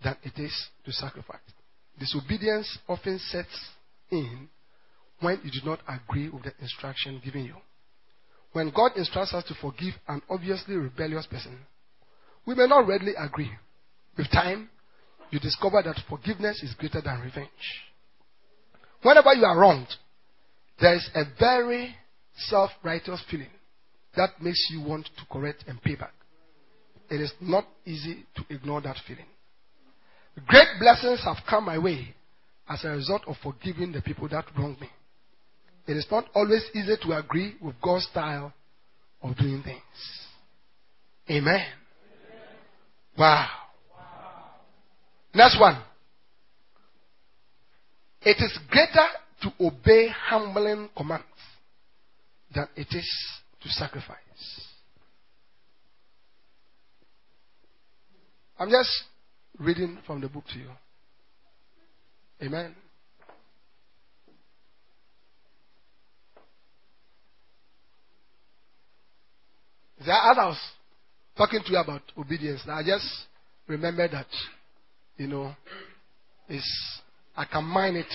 [0.04, 0.54] than it is
[0.86, 1.40] to sacrifice.
[2.00, 3.70] Disobedience often sets
[4.12, 4.48] in
[5.20, 7.56] when you do not agree with the instruction given you.
[8.54, 11.60] When God instructs us to forgive an obviously rebellious person,
[12.46, 13.52] we may not readily agree.
[14.18, 14.70] With time,
[15.30, 17.50] you discover that forgiveness is greater than revenge.
[19.02, 19.88] Whenever you are wronged,
[20.82, 21.96] there is a very
[22.48, 23.50] self righteous feeling
[24.16, 26.14] that makes you want to correct and pay back.
[27.10, 29.26] It is not easy to ignore that feeling.
[30.48, 32.16] Great blessings have come my way
[32.68, 34.90] as a result of forgiving the people that wronged me.
[35.88, 38.54] It is not always easy to agree with God's style
[39.24, 39.82] of doing things.
[41.30, 41.66] Amen.
[43.18, 43.48] Wow.
[45.34, 45.82] Next one.
[48.22, 49.08] It is greater
[49.42, 51.26] to obey humbling commands
[52.54, 53.10] than it is
[53.62, 54.18] to sacrifice.
[58.58, 58.90] I'm just
[59.58, 60.70] reading from the book to you.
[62.42, 62.76] Amen.
[70.06, 70.58] There are others
[71.38, 73.06] talking to you about obedience, I just
[73.68, 74.28] remember that,
[75.18, 75.56] you know,
[76.50, 76.66] is
[77.36, 78.08] I can mine it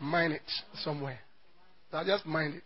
[0.00, 0.42] mine it
[0.82, 1.18] somewhere.
[1.92, 2.64] Now just mine it.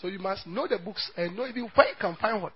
[0.00, 2.52] So you must know the books and know even where you can find what.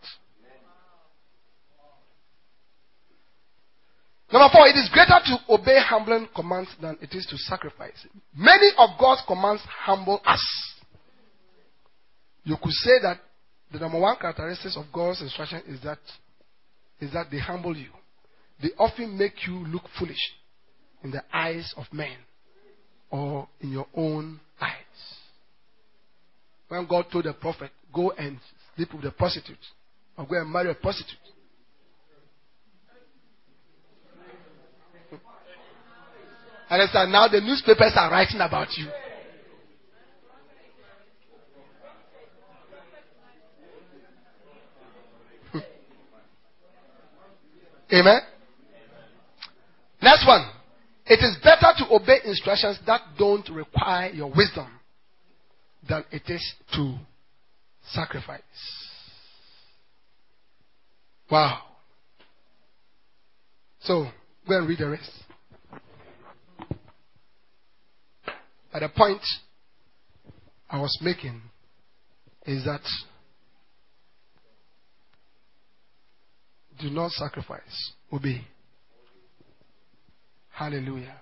[4.32, 8.06] Number four, it is greater to obey humbling commands than it is to sacrifice.
[8.34, 10.42] Many of God's commands humble us.
[12.44, 13.18] You could say that
[13.70, 15.98] the number one characteristic of God's instruction is that
[17.00, 17.90] is that they humble you.
[18.62, 20.16] They often make you look foolish
[21.02, 22.16] in the eyes of men
[23.10, 24.70] or in your own eyes.
[26.68, 28.38] When God told the prophet, go and
[28.74, 29.58] sleep with a prostitute
[30.16, 31.18] or go and marry a prostitute.
[36.70, 38.86] And now the newspapers are writing about you.
[47.92, 48.20] Amen.
[50.00, 50.51] Next one.
[51.12, 54.66] It is better to obey instructions that don't require your wisdom
[55.86, 56.96] than it is to
[57.90, 58.40] sacrifice.
[61.30, 61.64] Wow.
[63.80, 64.06] So,
[64.48, 65.10] go and read the rest.
[68.72, 69.20] But the point
[70.70, 71.42] I was making
[72.46, 72.80] is that
[76.80, 78.46] do not sacrifice, obey.
[80.62, 81.16] Hallelujah.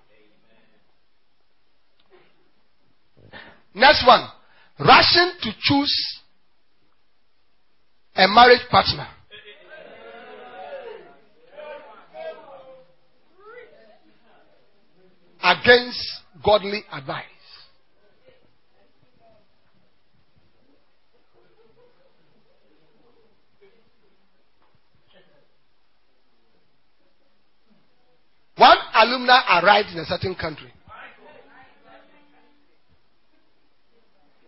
[3.73, 4.27] Next one.
[4.79, 6.19] Rushing to choose
[8.15, 9.07] a marriage partner.
[15.43, 15.99] Against
[16.45, 17.30] godly advice.
[28.61, 30.71] One alumni arrived in a certain country.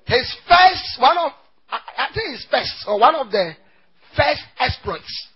[0.06, 1.32] His first, one of,
[1.68, 3.54] I think his first, or one of the
[4.16, 5.28] first exploits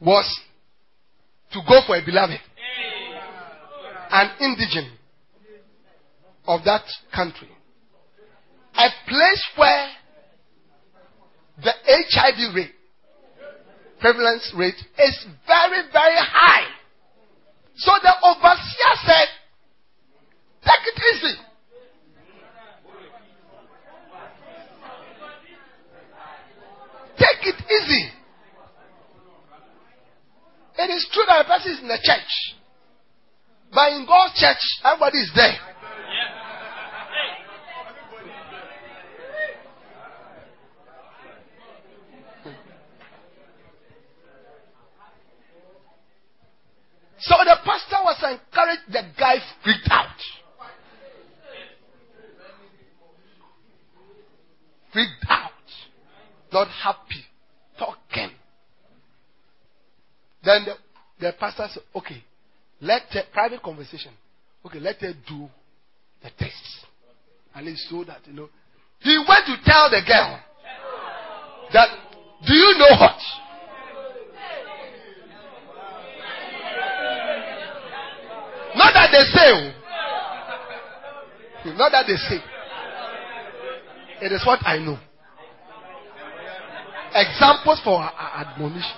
[0.00, 0.40] was
[1.50, 2.38] to go for a beloved,
[4.12, 4.96] an indigent
[6.46, 7.48] of that country.
[8.76, 9.88] A place where
[11.64, 12.74] the HIV rate,
[13.98, 16.77] prevalence rate is very, very high.
[17.78, 19.28] So the overseer said,
[20.64, 21.34] Take it easy.
[27.16, 28.10] Take it easy.
[30.78, 32.56] It is true that a person is in the church.
[33.72, 35.58] But in God's church, everybody is there.
[47.20, 50.16] So the pastor was encouraged, the guy freaked out.
[54.92, 55.50] Freaked out.
[56.52, 57.24] Not happy.
[57.78, 58.30] Talking.
[60.44, 60.74] Then the,
[61.20, 62.22] the pastor said, okay,
[62.80, 64.12] let her, private conversation.
[64.66, 65.48] Okay, let her do
[66.22, 66.86] the test.
[67.54, 68.48] At least so that, you know.
[69.00, 70.40] He went to tell the girl
[71.72, 71.88] that,
[72.46, 73.18] do you know what?
[78.74, 79.50] Not that they say.
[79.50, 79.72] Oh.
[81.76, 82.40] Not that they say.
[84.20, 84.98] It is what I know.
[87.14, 88.96] Examples for admonition.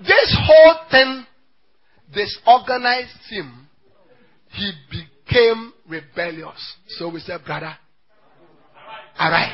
[0.00, 1.26] This whole thing
[2.12, 3.68] disorganized him.
[4.50, 6.76] He became rebellious.
[6.88, 7.74] So we said, brother,
[9.18, 9.52] arise.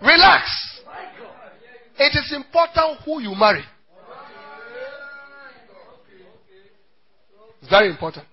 [0.00, 0.80] Relax.
[1.96, 3.64] It is important who you marry.
[7.60, 8.26] It's very important.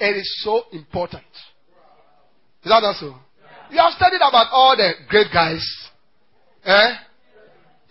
[0.00, 1.24] It is so important.
[2.62, 3.16] Is that also?
[3.70, 5.64] You have studied about all the great guys.
[6.64, 6.94] Eh?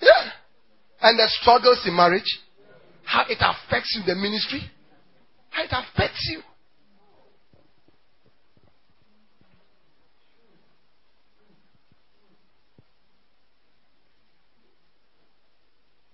[0.02, 0.32] Yeah.
[1.02, 2.40] And the struggles in marriage.
[3.04, 4.62] How it affects you, the ministry.
[5.50, 6.42] How it affects you.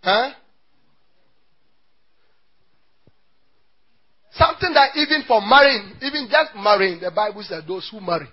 [0.03, 0.31] Huh?
[4.43, 8.27] Something that even for marrying, even just marrying, the Bible says those who marry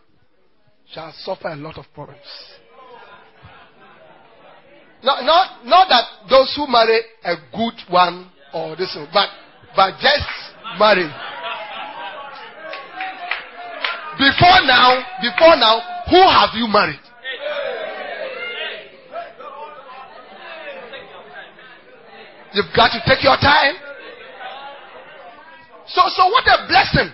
[0.92, 2.18] shall suffer a lot of problems.
[5.04, 9.28] Not, not, not that those who marry a good one or this one, but,
[9.76, 10.26] but just
[10.80, 11.06] marry.
[14.18, 15.78] Before now, before now,
[16.10, 16.98] who have you married?
[22.52, 23.89] You've got to take your time.
[25.94, 27.12] So, so what a blessing.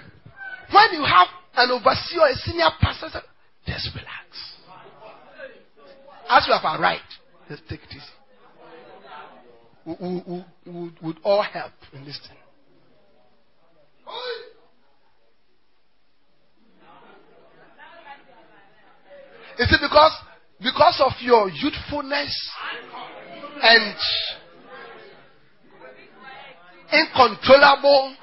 [0.70, 3.08] When you have an overseer, a senior pastor,
[3.66, 4.26] just relax.
[6.28, 7.02] As you have arrived,
[7.48, 8.04] just take it easy.
[9.86, 12.36] We, we, we, would all help in this thing.
[19.58, 20.12] Is it because
[20.60, 22.50] because of your youthfulness
[23.62, 23.94] and
[26.92, 28.14] uncontrollable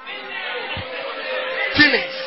[1.76, 2.24] feelings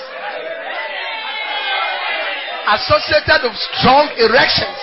[2.67, 4.79] associated with strong erections.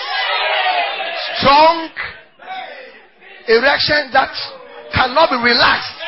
[1.38, 1.90] Strong
[3.48, 4.32] erection that
[4.94, 6.00] cannot be relaxed.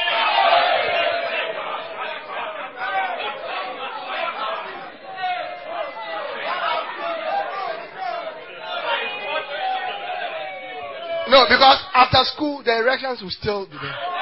[11.27, 14.15] No, because after school the erections will still be there.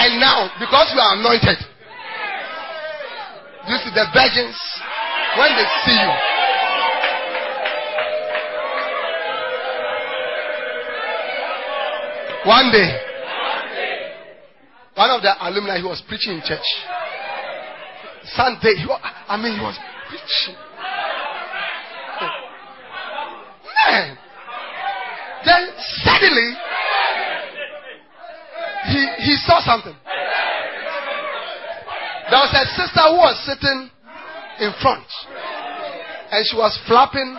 [0.00, 1.60] And now, because you are anointed,
[3.68, 4.56] this is the virgins,
[5.36, 6.12] when they see you,
[12.48, 12.96] one day,
[14.94, 16.64] one of the alumni, he was preaching in church.
[18.32, 19.78] Sunday, he was, I mean, he was
[20.08, 20.56] preaching.
[22.20, 22.28] Oh.
[23.84, 24.16] Man.
[25.44, 25.68] Then
[26.04, 26.56] suddenly,
[29.20, 29.94] he, saw something.
[32.30, 33.90] There was a sister who was sitting
[34.60, 35.06] in front,
[36.30, 37.34] and she was flapping.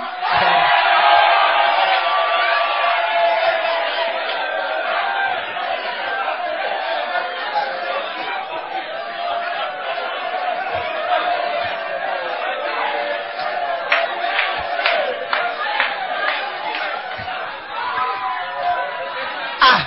[19.62, 19.82] ah,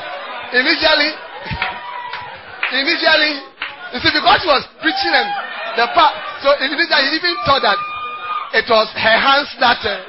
[0.53, 1.24] initially,
[2.75, 3.33] initially,
[3.95, 5.29] you see, because she was preaching and
[5.79, 7.79] the part, so initially he even thought that
[8.55, 9.79] it was her hands that.
[9.83, 10.03] Uh,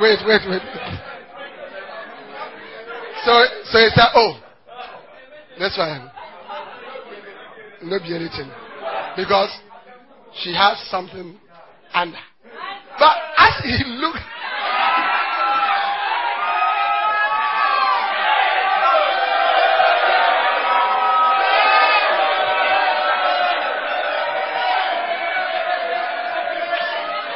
[0.00, 0.62] wait, wait, wait.
[3.24, 4.40] So, so he said, "Oh,
[5.58, 6.09] that's why."
[7.82, 8.50] Not be anything.
[9.16, 9.50] Because
[10.42, 11.38] she has something
[11.94, 12.18] under.
[12.98, 14.18] But as he looked,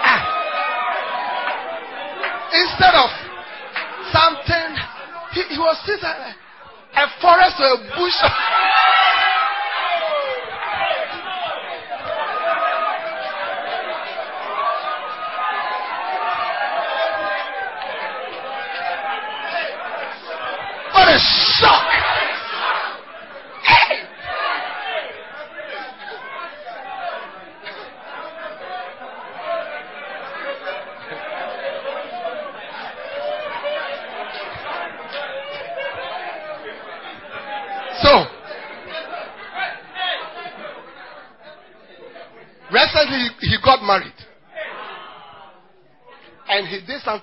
[0.05, 0.21] ah.
[2.53, 3.11] instead of
[4.13, 4.77] something,
[5.33, 6.05] he, he was sitting
[6.97, 8.21] a forest or a bush.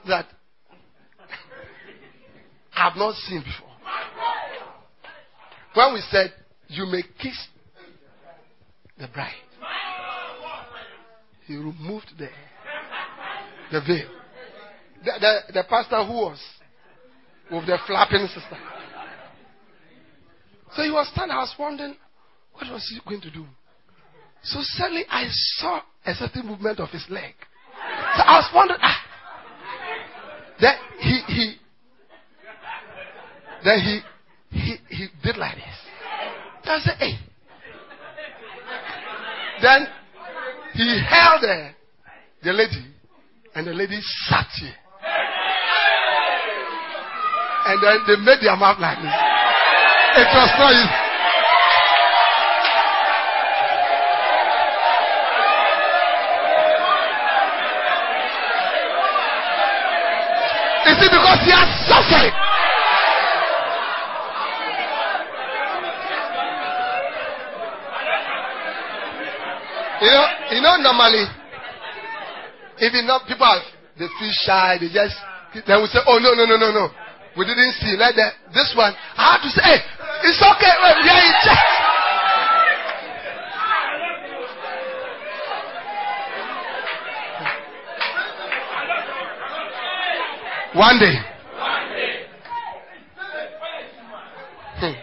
[0.08, 0.26] that
[2.74, 3.70] I have not seen before.
[5.74, 6.34] When we said,
[6.68, 7.48] You may kiss
[8.98, 9.32] the bride,
[11.48, 12.28] he removed the,
[13.72, 14.10] the veil.
[15.04, 16.40] The, the, the pastor who was
[17.52, 18.58] with the flapping sister.
[20.76, 21.96] So he was standing, I was wondering,
[22.54, 23.46] what was he going to do?
[24.44, 27.34] So suddenly I saw a certain movement of his leg.
[28.16, 29.02] So I was wondering, ah,
[30.62, 31.56] then he he
[33.64, 34.00] then he
[34.52, 35.78] he he did like this.
[36.64, 37.18] Then I said, hey.
[39.62, 39.88] Then
[40.74, 41.70] he held the,
[42.44, 42.86] the lady,
[43.54, 44.74] and the lady sat here.
[47.66, 49.14] And then they made their mouth like this.
[50.18, 51.11] It was not easy.
[60.82, 62.34] Is it because he has suffered?
[70.02, 70.26] You know,
[70.58, 71.30] you know, normally,
[72.82, 73.62] even not people have,
[74.00, 75.14] they feel shy, they just,
[75.54, 76.90] they will say, oh, no, no, no, no, no.
[77.38, 77.94] We didn't see.
[77.96, 79.80] Like that, this one, I have to say, hey,
[80.26, 81.81] it's okay, we are in church.
[90.74, 91.16] One day.
[94.80, 94.96] Hmm.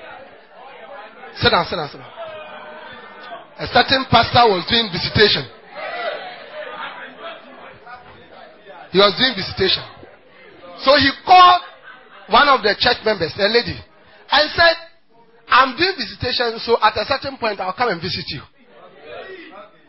[1.37, 2.13] Sit down, sit down, sit down.
[3.59, 5.45] A certain pastor was doing visitation.
[8.93, 9.85] He was doing visitation.
[10.81, 11.63] So he called
[12.29, 13.77] one of the church members, a lady,
[14.31, 14.77] and said,
[15.49, 18.41] I'm doing visitation, so at a certain point I'll come and visit you.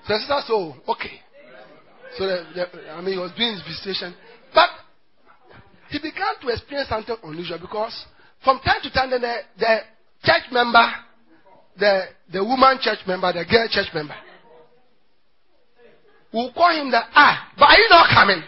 [0.08, 1.22] So the sister said, oh, okay.
[2.18, 4.16] So the, the, I mean, he was doing visitation.
[4.54, 4.70] But
[5.90, 8.06] he began to experience something unusual because
[8.44, 9.20] from time to time, the,
[9.58, 9.80] the
[10.24, 10.86] church member,
[11.78, 14.16] the, the woman church member, the girl church member,
[16.34, 18.42] we'll call him that, ah, but are you not coming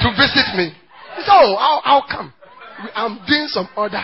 [0.00, 0.72] to visit me?
[1.16, 2.32] He said, oh, I'll, I'll come.
[2.94, 4.02] I'm doing some order.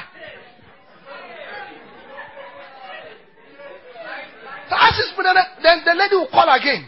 [4.69, 5.15] So as he's
[5.63, 6.85] then the lady will call again.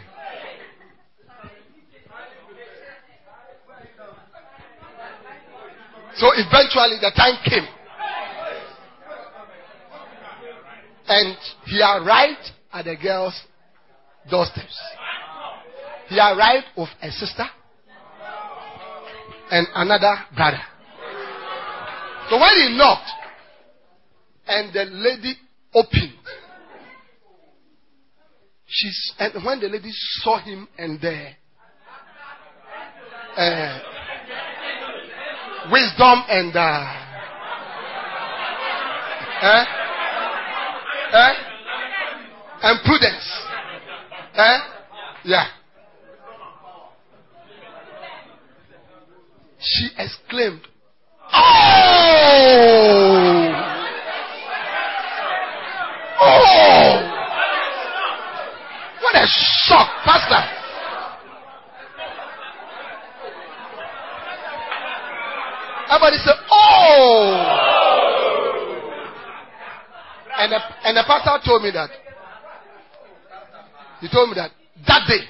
[6.19, 7.65] So eventually the time came.
[11.07, 13.41] And he arrived at the girl's
[14.29, 14.77] doorsteps.
[16.09, 17.45] He arrived with a sister
[19.49, 20.61] and another brother.
[22.29, 23.09] So when he knocked
[24.45, 25.35] and the lady
[25.73, 26.13] opened,
[28.67, 29.91] she's and when the lady
[30.21, 31.29] saw him and the
[33.37, 33.79] uh,
[35.71, 36.93] wisdom and uh,
[39.41, 39.65] eh,
[41.13, 41.33] eh,
[42.61, 43.41] and prudence,
[44.35, 44.59] eh,
[45.25, 45.47] yeah.
[49.61, 50.61] She exclaimed,
[51.33, 51.39] Oh!
[56.21, 56.95] Oh!
[59.01, 60.58] What a shock, Pastor!
[65.99, 67.55] Everybody say, Oh!
[70.37, 71.89] And the, and the pastor told me that.
[73.99, 74.51] He told me that
[74.87, 75.25] that day,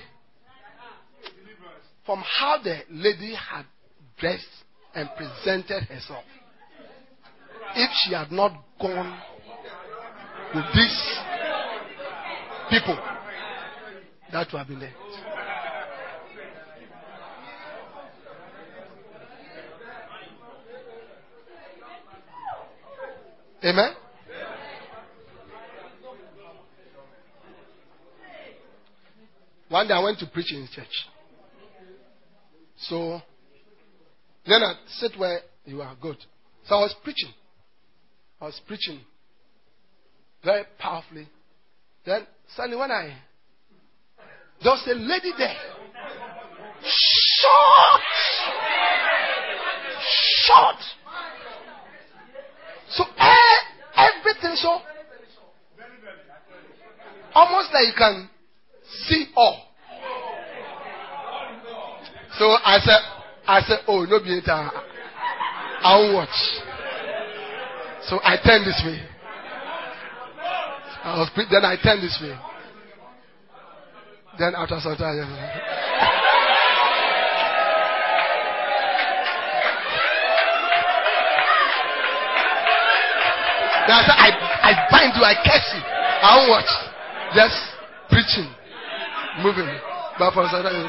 [2.06, 3.66] from how the lady had
[4.20, 4.46] dressed
[4.94, 6.24] and presented herself.
[7.76, 9.20] If she had not gone
[10.54, 11.18] with these
[12.70, 12.96] people,
[14.32, 14.94] that would have been it.
[23.64, 23.94] Amen.
[29.68, 30.88] One day I went to preach in church.
[32.78, 33.22] So
[34.48, 35.96] then I sit where you are.
[36.02, 36.18] Good.
[36.68, 37.30] So I was preaching.
[38.42, 39.02] I was preaching
[40.44, 41.28] very powerfully.
[42.06, 43.16] Then suddenly when I
[44.64, 45.56] there was a lady there.
[46.82, 48.02] Short!
[50.46, 50.76] Short!
[52.92, 53.04] So
[54.40, 54.80] everything so
[57.34, 58.30] almost like you can
[59.08, 59.66] see all.
[62.38, 63.00] So I said
[63.48, 64.40] I said, Oh, no, be
[65.82, 66.30] I'll watch.
[68.08, 69.06] So I turned this way.
[71.04, 72.38] I was then I turned this way.
[74.38, 75.79] Then after some time,
[83.90, 84.30] Then I said, I,
[84.70, 85.82] I bind you, I curse you.
[85.82, 86.72] I won't watch.
[87.34, 87.58] Just
[88.14, 88.46] preaching,
[89.42, 89.66] moving.
[90.20, 90.86] But for some time,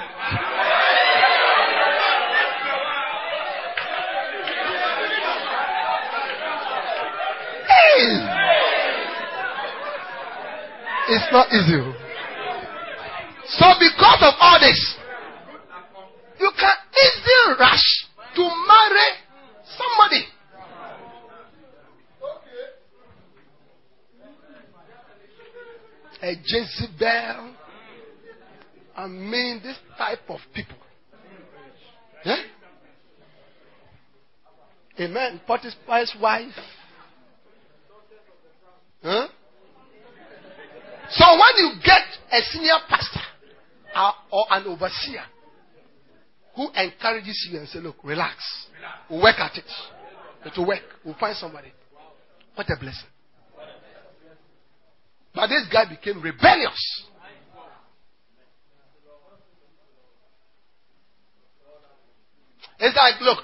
[11.09, 11.81] It's not easy.
[11.81, 11.93] Oh.
[13.49, 14.97] So, because of all this,
[16.39, 19.09] you can easily rush to marry
[19.65, 20.27] somebody.
[26.23, 27.55] A Jezebel.
[28.97, 30.77] I mean, this type of people.
[32.25, 32.43] Yeah?
[35.01, 35.41] Amen.
[35.47, 36.53] Potiphar's wife.
[39.03, 39.29] Huh?
[41.11, 43.21] So when you get a senior pastor
[43.95, 45.25] uh, or an overseer
[46.55, 48.37] who encourages you and say, look, relax.
[49.09, 49.65] We'll work at it.
[50.45, 50.83] It will work.
[51.05, 51.73] We'll find somebody.
[52.55, 53.09] What a blessing.
[55.41, 57.05] But this guy became rebellious.
[62.79, 63.39] It's like, look,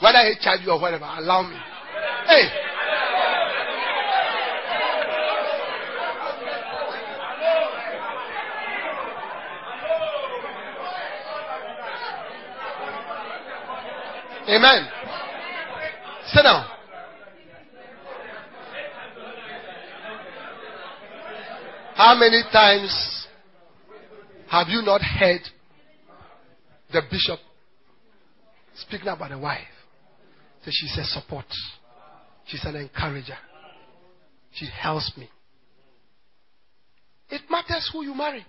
[0.00, 1.56] whether he charge you or whatever, allow me.
[2.26, 2.48] Hey,
[14.48, 14.88] Amen.
[16.32, 16.71] Sit down.
[21.94, 23.26] How many times
[24.50, 25.40] have you not heard
[26.92, 27.38] the bishop
[28.74, 29.60] speaking about a wife?
[30.64, 31.46] So she's a support.
[32.46, 33.36] She's an encourager.
[34.52, 35.28] She helps me.
[37.30, 38.44] It matters who you marry.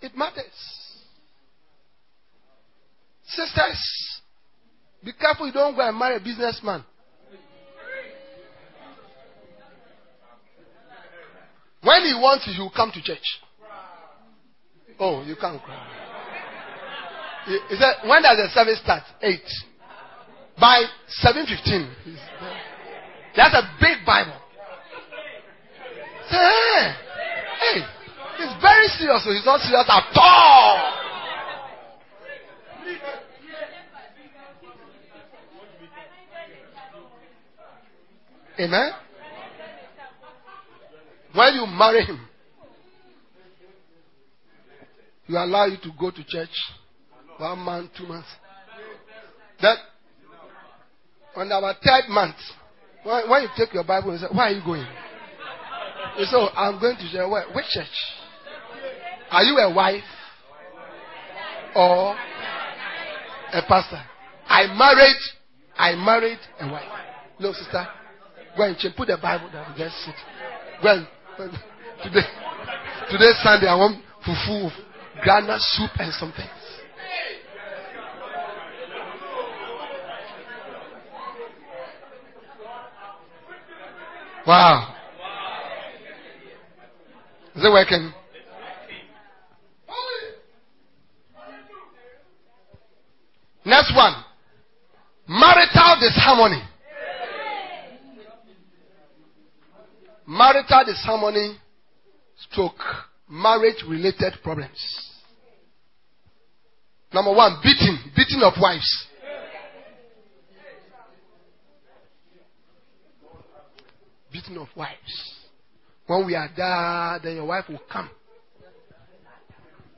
[0.00, 0.44] It matters.
[3.26, 4.20] Sisters,
[5.04, 6.84] be careful you don't go and marry a businessman.
[11.86, 13.22] When he wants you, he will come to church.
[14.98, 15.86] Oh, you can't cry.
[17.46, 19.04] He, said, when does the service start?
[19.22, 19.46] Eight.
[20.58, 21.88] By seven fifteen.
[23.36, 24.34] That's a big Bible.
[26.28, 26.94] Say, hey,
[27.60, 27.80] hey,
[28.38, 29.22] he's very serious.
[29.22, 30.92] So he's not serious at all.
[38.58, 39.05] Amen.
[41.36, 42.26] When you marry him,
[45.26, 46.48] you allow you to go to church
[47.36, 48.28] one month, two months.
[49.60, 49.76] Then,
[51.34, 52.36] on our third month,
[53.02, 54.86] when, when you take your Bible and say, Where are you going?
[56.18, 57.30] You say, oh, I'm going to church.
[57.30, 57.44] Where?
[57.54, 57.86] Which church?
[59.30, 60.02] Are you a wife
[61.74, 62.16] or
[63.52, 64.02] a pastor?
[64.48, 65.16] I married,
[65.76, 66.84] I married a wife.
[67.38, 67.86] No, sister.
[68.56, 69.74] Go and put the Bible down.
[69.76, 70.14] Just sit.
[70.82, 71.06] Go and,
[71.36, 72.26] today,
[73.10, 74.70] today Sunday, I want fufu,
[75.24, 76.46] Ghana soup, and something.
[84.46, 84.94] Wow.
[87.56, 88.12] Is it working?
[93.64, 94.14] Next one.
[95.28, 96.62] Marital disharmony.
[100.26, 101.56] Marital disharmony
[102.50, 102.80] stroke
[103.28, 105.12] marriage related problems.
[107.12, 109.06] Number one, beating, beating of wives.
[114.32, 115.34] beating of wives.
[116.06, 118.10] When we are there, then your wife will come.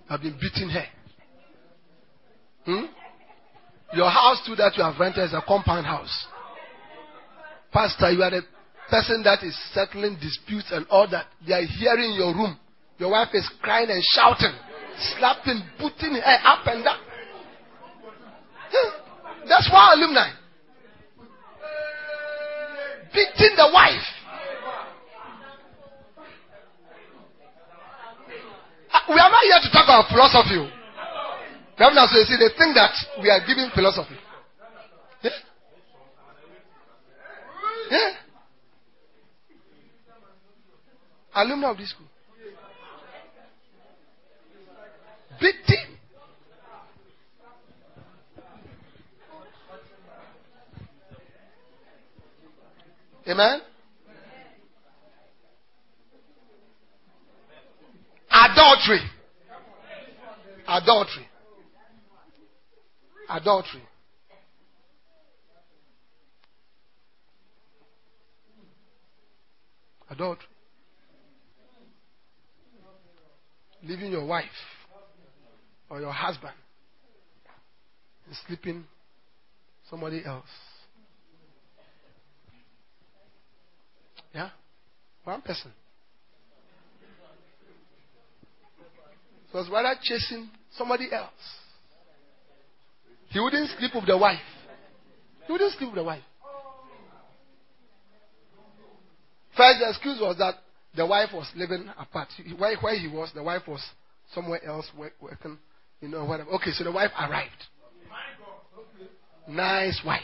[0.09, 0.87] I've been beating her.
[2.64, 2.87] Hmm?
[3.95, 6.26] Your house too that you have rented is a compound house.
[7.72, 8.43] Pastor, you are the
[8.91, 11.26] person that is settling disputes and all that.
[11.47, 12.59] They are here in your room.
[12.99, 14.53] Your wife is crying and shouting,
[15.16, 16.99] slapping, putting her up and down.
[19.49, 20.30] That's why alumni.
[23.14, 24.09] Beating the wife.
[28.93, 30.70] Uh, we are not here to talk about philosophy.
[31.78, 34.16] Governors, you see, they think that we are giving philosophy.
[35.22, 35.30] Yeah?
[37.91, 38.28] Yeah?
[41.39, 42.07] Alumni of this school.
[45.41, 45.97] Big team.
[53.28, 53.61] Amen?
[58.32, 59.01] Adultery.
[60.66, 61.28] Adultery.
[63.28, 63.82] Adultery.
[70.11, 70.47] Adultery.
[73.83, 74.45] Leaving your wife
[75.89, 76.55] or your husband
[78.26, 78.85] and sleeping
[79.89, 80.45] somebody else.
[84.35, 84.51] Yeah?
[85.24, 85.72] One person.
[89.53, 91.31] So was rather chasing somebody else.
[93.29, 94.39] He wouldn't sleep with the wife.
[95.47, 96.22] He wouldn't sleep with the wife.
[99.57, 100.55] First, excuse was that
[100.99, 102.28] the wife was living apart.
[102.59, 103.80] Where, where he was, the wife was
[104.34, 104.90] somewhere else
[105.20, 105.57] working,
[106.01, 106.51] you know, whatever.
[106.51, 107.51] Okay, so the wife arrived.
[109.49, 110.20] Nice wife.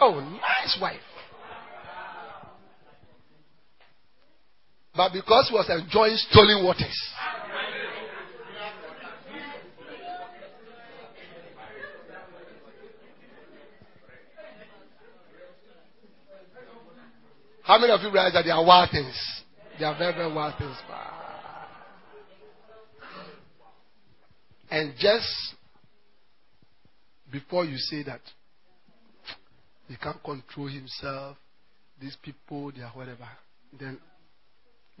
[0.00, 0.96] Oh, nice wife.
[4.96, 7.12] But because he was enjoying stolen waters,
[17.64, 19.14] How many of you realize that they are wild things?
[19.78, 20.76] They are very, very wild things.
[24.70, 25.26] And just
[27.32, 28.20] before you say that,
[29.88, 31.38] he can't control himself,
[32.00, 33.28] these people, they are whatever,
[33.78, 33.98] then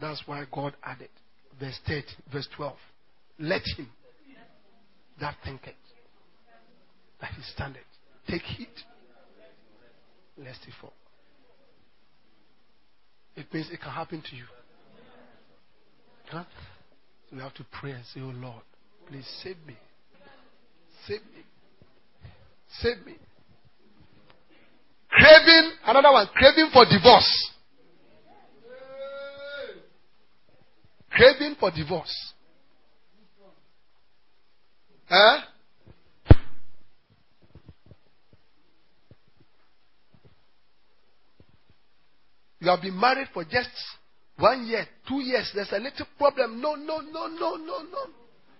[0.00, 1.10] that's why God added
[1.60, 2.76] verse 30, verse 12.
[3.40, 3.90] Let him
[5.20, 5.74] that thinketh
[7.20, 7.82] that he standeth
[8.28, 8.68] take heed
[10.38, 10.92] lest he fall.
[13.36, 14.44] It means it can happen to you.
[16.30, 16.44] Huh?
[17.28, 18.62] So we have to pray and say, Oh Lord,
[19.08, 19.76] please save me.
[21.06, 21.42] Save me.
[22.80, 23.14] Save me.
[25.10, 27.50] Craving, another one, craving for divorce.
[31.10, 32.32] Craving for divorce.
[35.08, 35.40] Huh?
[42.64, 43.68] You have been married for just
[44.36, 46.60] One year, two years, there's a little problem.
[46.60, 48.06] No, no, no, no, no, no.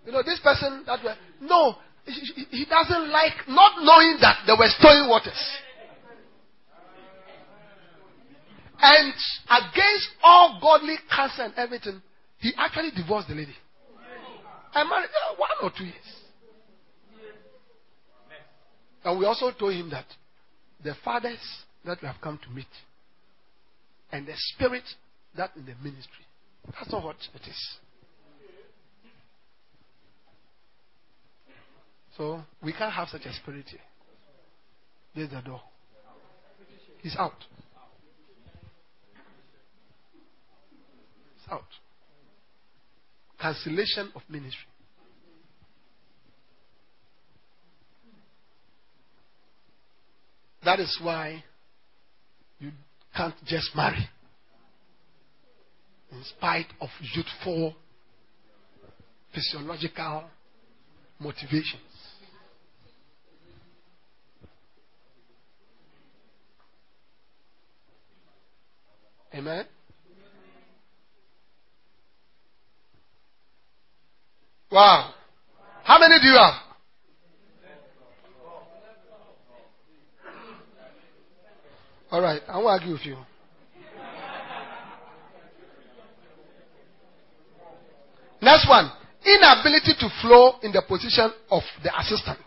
[0.06, 1.14] You know, this person that way.
[1.40, 5.32] No, he, he doesn't like not knowing that there were stolen waters.
[8.78, 9.14] And
[9.48, 12.02] against all godly counsel and everything,
[12.38, 13.54] he actually divorced the lady.
[14.74, 15.96] I married uh, one or two years.
[19.02, 20.06] And we also told him that
[20.84, 21.40] the fathers
[21.84, 22.66] that we have come to meet
[24.14, 24.84] and the spirit
[25.36, 26.24] that in the ministry,
[26.72, 27.76] that's not what it is.
[32.16, 33.80] So we can't have such a spirit here.
[35.16, 35.60] There's the door.
[37.02, 37.32] He's out.
[41.34, 41.64] He's out.
[43.40, 44.68] Cancellation of ministry.
[50.64, 51.42] That is why
[53.16, 54.08] can't just marry
[56.10, 57.74] in spite of youthful
[59.34, 60.24] physiological
[61.18, 61.80] motivations.
[69.34, 69.66] Amen.
[74.70, 75.14] Wow.
[75.82, 76.63] How many do you have?
[82.14, 83.16] All right, I will argue with you.
[88.40, 88.88] Next one
[89.26, 92.38] inability to flow in the position of the assistant.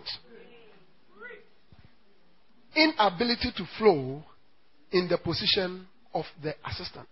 [2.78, 4.24] Inability to flow
[4.94, 7.10] in the position of the assistant.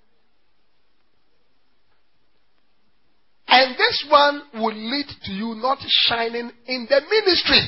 [3.49, 7.67] And this one will lead to you not shining in the ministry.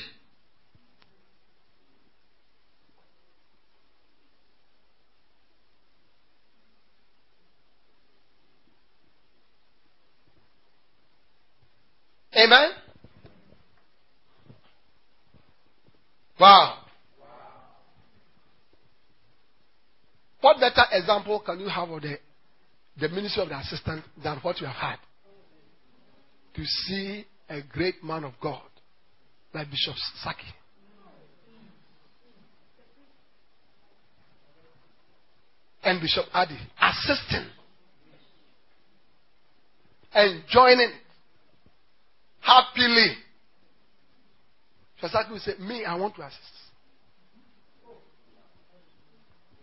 [12.38, 12.70] Amen?
[16.40, 16.78] Wow.
[20.42, 22.18] What better example can you have of the,
[23.00, 24.98] the ministry of the assistant than what you have had?
[26.56, 28.62] To see a great man of God
[29.54, 30.42] like Bishop Saki.
[35.84, 37.48] And Bishop Adi assisting
[40.14, 40.92] and joining
[42.42, 43.16] happily.
[45.02, 46.42] Shasaki will say, Me, I want to assist.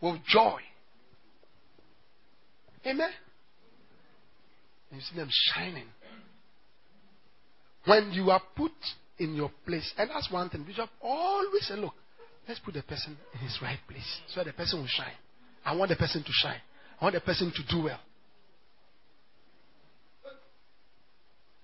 [0.01, 0.61] With joy.
[2.87, 3.09] Amen.
[4.91, 5.87] And you see them shining.
[7.87, 8.73] When you are put
[9.19, 11.95] in your place, and that's one thing, Bishop always say, Look,
[12.47, 15.17] let's put the person in his right place so that the person will shine.
[15.65, 16.61] I want the person to shine.
[17.01, 18.01] I want the person to do well.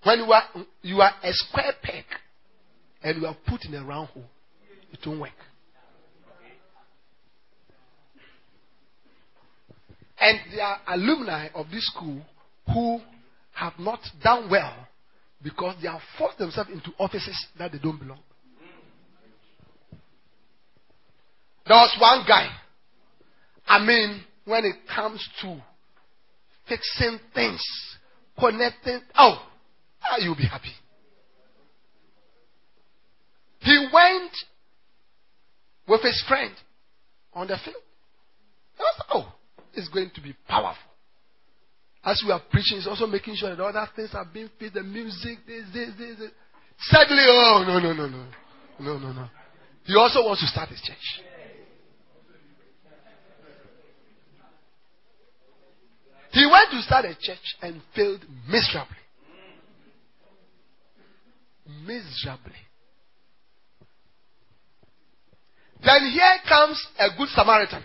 [0.03, 0.43] When you are,
[0.83, 2.05] you are a square peg
[3.03, 4.25] and you are put in a round hole,
[4.93, 5.31] it won't work.
[10.21, 12.21] And there are alumni of this school
[12.73, 13.01] who
[13.53, 14.75] have not done well
[15.43, 18.21] because they have forced themselves into offices that they don't belong.
[21.67, 22.49] There was one guy.
[23.67, 25.63] I mean, when it comes to
[26.69, 27.63] fixing things,
[28.39, 29.47] connecting, oh,
[30.03, 30.73] Ah, you'll be happy.
[33.71, 34.33] He went
[35.87, 36.53] with his friend
[37.33, 37.77] on the field.
[38.77, 39.33] Was, oh,
[39.75, 40.91] it's going to be powerful.
[42.03, 44.83] As we are preaching, he's also making sure that other things are being fit, the
[44.83, 46.31] music, this, this, this, this.
[46.81, 48.27] Sadly, oh, no, no, no, no.
[48.81, 49.29] No, no, no.
[49.85, 51.23] He also wants to start his church.
[56.33, 58.97] He went to start a church and failed miserably
[61.87, 62.70] miserably.
[65.85, 67.83] Then here comes a good Samaritan,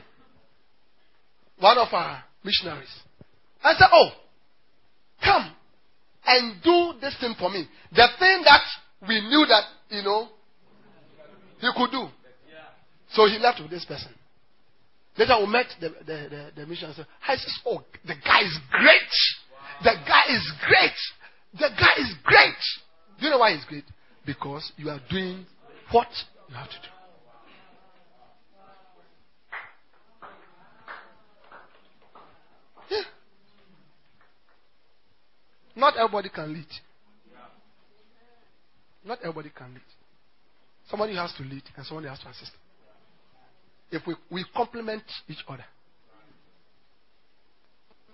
[1.60, 2.94] one of our missionaries.
[3.64, 4.10] I said, Oh,
[5.24, 5.52] come
[6.26, 7.68] and do this thing for me.
[7.92, 8.62] The thing that
[9.08, 10.28] we knew that, you know,
[11.60, 12.08] he could do.
[13.12, 14.12] So he left with this person.
[15.18, 17.06] Later we met the, the, the, the missionary.
[17.26, 19.14] I said, Oh, the guy is great.
[19.84, 20.92] The guy is great.
[21.54, 22.56] The guy is great.
[23.20, 23.86] Do you know why he's great?
[24.26, 25.46] Because you are doing
[25.92, 26.08] what
[26.50, 26.90] you have to do.
[32.90, 33.02] Yeah.
[35.76, 36.68] Not everybody can lead.
[39.04, 39.82] Not everybody can lead.
[40.90, 42.52] Somebody has to lead and somebody has to assist.
[43.92, 45.66] If we, we complement each other.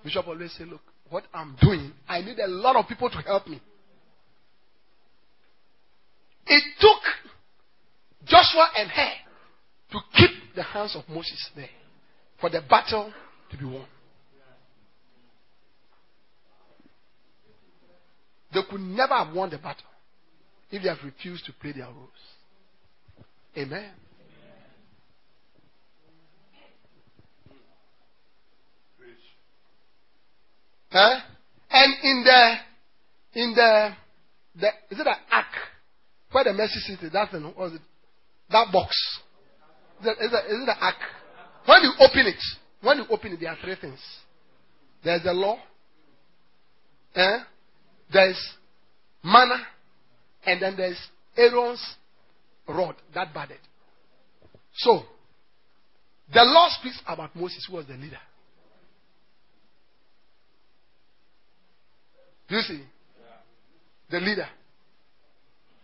[0.04, 3.48] Bishop always say, look, what I'm doing, I need a lot of people to help
[3.48, 3.62] me.
[6.48, 9.12] It took Joshua and Hur
[9.92, 11.70] to keep the hands of Moses there
[12.40, 13.14] for the battle
[13.52, 13.86] to be won.
[18.54, 19.86] They could never have won the battle
[20.70, 22.10] if they have refused to play their roles.
[23.58, 23.92] Amen.
[30.92, 31.20] Huh?
[31.70, 32.56] And in the
[33.42, 33.90] in the
[34.60, 35.46] the is it an ark
[36.32, 37.14] where the mercy seat is?
[37.14, 37.82] That thing, was it?
[38.50, 38.94] That box.
[40.02, 40.96] Is it, is it, is it the ark?
[41.66, 42.44] When you open it,
[42.82, 44.00] when you open it, there are three things.
[45.04, 45.58] There's the law.
[47.16, 47.38] Eh?
[48.12, 48.40] There's
[49.24, 49.58] manna,
[50.46, 51.00] and then there's
[51.38, 51.96] Aaron's
[52.68, 53.60] rod that budded.
[54.76, 55.04] So,
[56.34, 58.20] the law speaks about Moses, who was the leader.
[62.50, 62.84] Do you see?
[64.10, 64.48] The leader.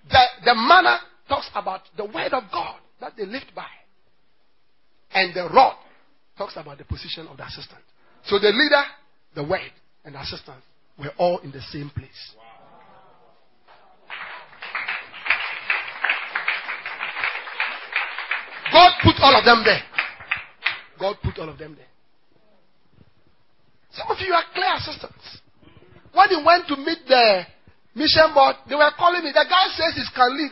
[0.09, 0.99] The, the manna
[1.30, 3.67] talks about the word of God that they lived by.
[5.13, 5.75] And the rod
[6.38, 7.82] talks about the position of the assistant.
[8.25, 8.84] So the leader,
[9.36, 9.71] the word,
[10.03, 10.61] and the assistant
[10.97, 12.33] were all in the same place.
[18.71, 19.81] God put all of them there.
[20.99, 21.85] God put all of them there.
[23.91, 25.41] Some of you are clear assistants.
[26.13, 27.43] When you went to meet the
[27.95, 29.31] mission board, they were calling me.
[29.31, 30.51] The guy says he can lead.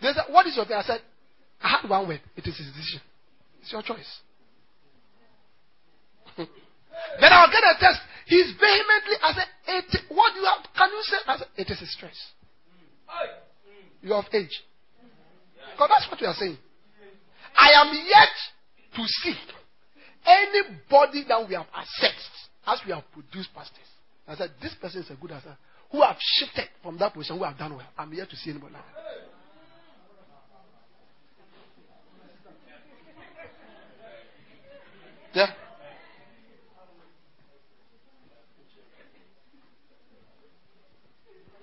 [0.00, 0.76] They said, What is your thing?
[0.76, 1.00] I said,
[1.62, 2.20] I had one word.
[2.36, 3.00] It is his decision.
[3.60, 4.20] It's your choice.
[6.36, 6.46] then
[7.32, 8.00] I'll get a test.
[8.26, 9.48] He's vehemently, I said,
[10.08, 10.66] what do you have?
[10.76, 11.16] Can you say?
[11.26, 12.32] I said, it is his choice.
[14.00, 14.62] You're of age.
[15.72, 16.56] Because that's what you are saying.
[17.56, 18.28] I am yet
[18.96, 19.34] to see
[20.26, 23.78] anybody that we have assessed as we have produced pastors.
[24.26, 25.56] I said, this person is a good answer.
[25.92, 27.86] Who have shifted from that position, who have done well.
[27.96, 29.04] I'm yet to see anybody like that.
[35.34, 35.52] Yeah.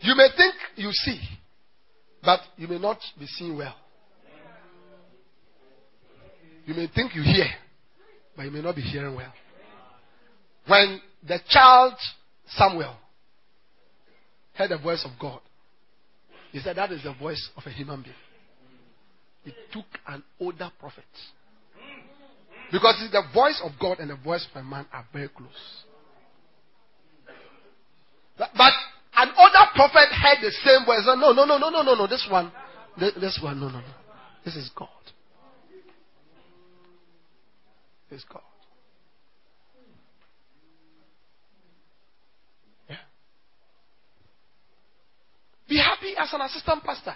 [0.01, 1.19] You may think you see,
[2.23, 3.75] but you may not be seeing well.
[6.65, 7.47] You may think you hear,
[8.35, 9.33] but you may not be hearing well.
[10.67, 11.93] When the child
[12.47, 12.95] Samuel
[14.53, 15.39] heard the voice of God,
[16.51, 18.15] he said that is the voice of a human being.
[19.45, 21.03] It took an older prophet.
[22.71, 25.49] Because the voice of God and the voice of a man are very close.
[28.37, 28.73] But
[29.89, 31.03] prophet heard the same words.
[31.05, 32.07] No, no, no, no, no, no, no.
[32.07, 32.51] This one,
[32.99, 33.93] this one, no, no, no.
[34.45, 34.89] This is God.
[38.09, 38.41] This is God.
[42.89, 42.95] Yeah.
[45.67, 47.16] Be happy as an assistant pastor.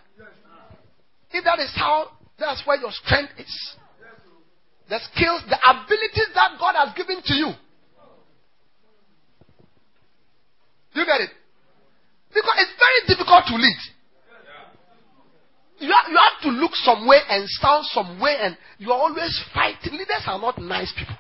[1.32, 3.76] If that is how, that's where your strength is.
[4.88, 7.52] The skills, the abilities that God has given to you.
[10.94, 11.30] You get it?
[12.36, 13.82] Because it's very difficult to lead.
[15.80, 19.00] You have, you have to look some way and sound some way, and you are
[19.00, 19.94] always fighting.
[19.94, 21.16] Leaders are not nice people.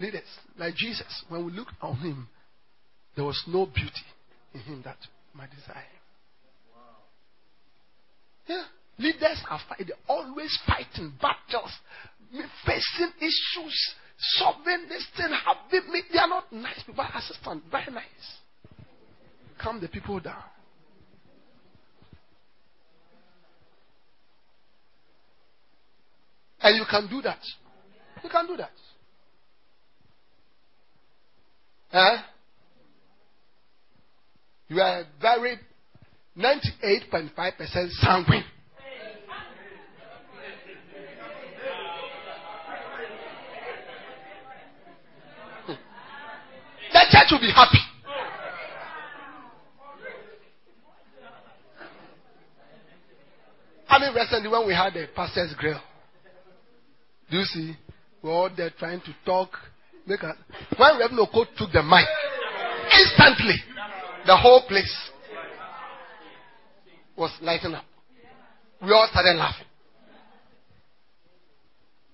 [0.00, 0.28] Leaders,
[0.58, 2.28] like Jesus, when we looked on him,
[3.16, 4.06] there was no beauty
[4.54, 4.98] in him that
[5.34, 5.82] my desire.
[8.46, 8.62] Yeah.
[8.98, 11.72] Leaders are fighting, always fighting battles,
[12.64, 16.02] facing issues, solving this thing, having me.
[16.12, 17.04] They are not nice people.
[17.14, 18.04] Assistant, very nice.
[19.62, 20.42] Calm the people down.
[26.60, 27.38] And you can do that.
[28.22, 28.70] You can do that.
[31.92, 32.16] Eh?
[34.68, 35.58] You are very
[36.36, 38.44] 98.5% sanguine.
[47.28, 47.78] Church will be happy.
[53.88, 55.80] I mean, recently when we had a pastor's grill,
[57.30, 57.76] do you see?
[58.22, 59.50] We're all there trying to talk.
[60.06, 60.34] Make a,
[60.76, 62.06] when Reverend Oko took the mic,
[62.92, 63.56] instantly,
[64.26, 65.10] the whole place
[67.16, 67.84] was lighting up.
[68.82, 69.66] We all started laughing.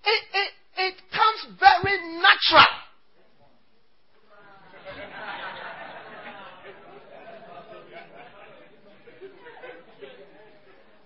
[0.04, 2.73] It, it, it comes very natural.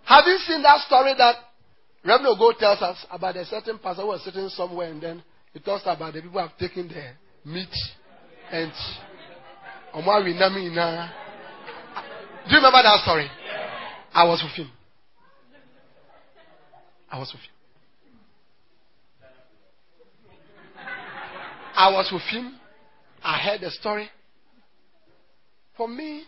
[0.08, 1.36] Have you seen that story that
[2.02, 5.22] Reverend Ogo tells us about a certain pastor who was sitting somewhere and then
[5.52, 7.10] He talks about the people have taken the
[7.44, 7.68] meat
[8.50, 8.72] and.
[9.92, 10.06] Do you
[12.56, 13.30] remember that story?
[14.14, 14.70] I was with him.
[17.10, 17.50] I was with him.
[21.74, 22.58] I was with him.
[23.22, 24.08] I heard the story.
[25.76, 26.24] For me,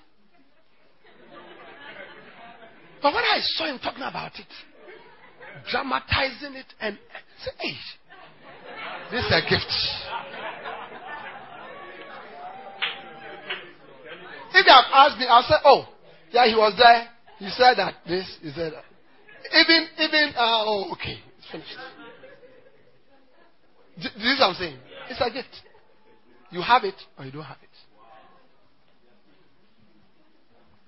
[3.02, 4.46] but when I saw him talking about it,
[5.70, 6.98] dramatizing it, and
[7.44, 7.76] say, hey,
[9.10, 9.72] this is a gift.
[14.52, 15.88] If they have asked me, I'll say, oh,
[16.32, 17.08] yeah, he was there.
[17.38, 18.84] He said that this, he said that.
[19.52, 21.76] Even, even, uh, oh, okay, it's finished.
[23.96, 24.78] Do you see what I'm saying?
[25.08, 25.48] It's a gift.
[26.50, 27.68] You have it or you don't have it.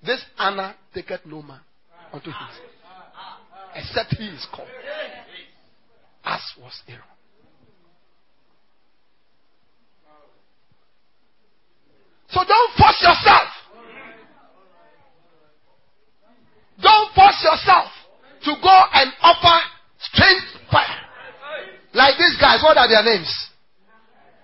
[0.05, 1.61] This Anna taketh no man
[2.13, 2.69] unto himself,
[3.75, 4.67] except he is called,
[6.23, 7.01] as was Aaron.
[12.29, 13.49] So don't force yourself.
[16.81, 17.89] Don't force yourself
[18.43, 19.59] to go and offer
[19.99, 20.41] strange
[20.71, 20.99] fire.
[21.93, 23.31] Like these guys, what are their names?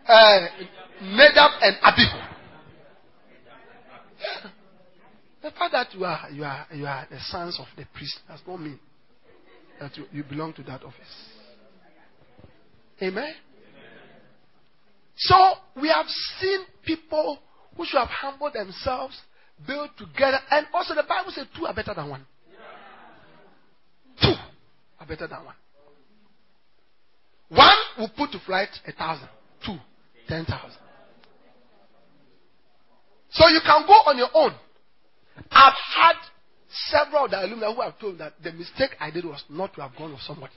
[0.08, 0.48] Uh,
[1.02, 2.30] Nadab and Abihu.
[5.42, 8.42] The fact that you are you are you are the sons of the priest does
[8.46, 8.80] not mean
[9.80, 11.30] that you, you belong to that office.
[13.02, 13.34] Amen.
[15.16, 15.36] So
[15.82, 16.06] we have
[16.40, 17.40] seen people
[17.78, 19.18] who should have humbled themselves,
[19.66, 22.26] built together, and also the Bible says two are better than one.
[24.22, 24.34] Two
[25.00, 25.56] are better than one.
[27.50, 29.30] One will put to flight a thousand,
[29.66, 29.78] two,
[30.28, 30.82] ten thousand.
[33.32, 34.54] So you can go on your own.
[35.52, 36.16] I've had
[36.90, 39.82] several of the alumni who have told that the mistake I did was not to
[39.82, 40.54] have gone with somebody.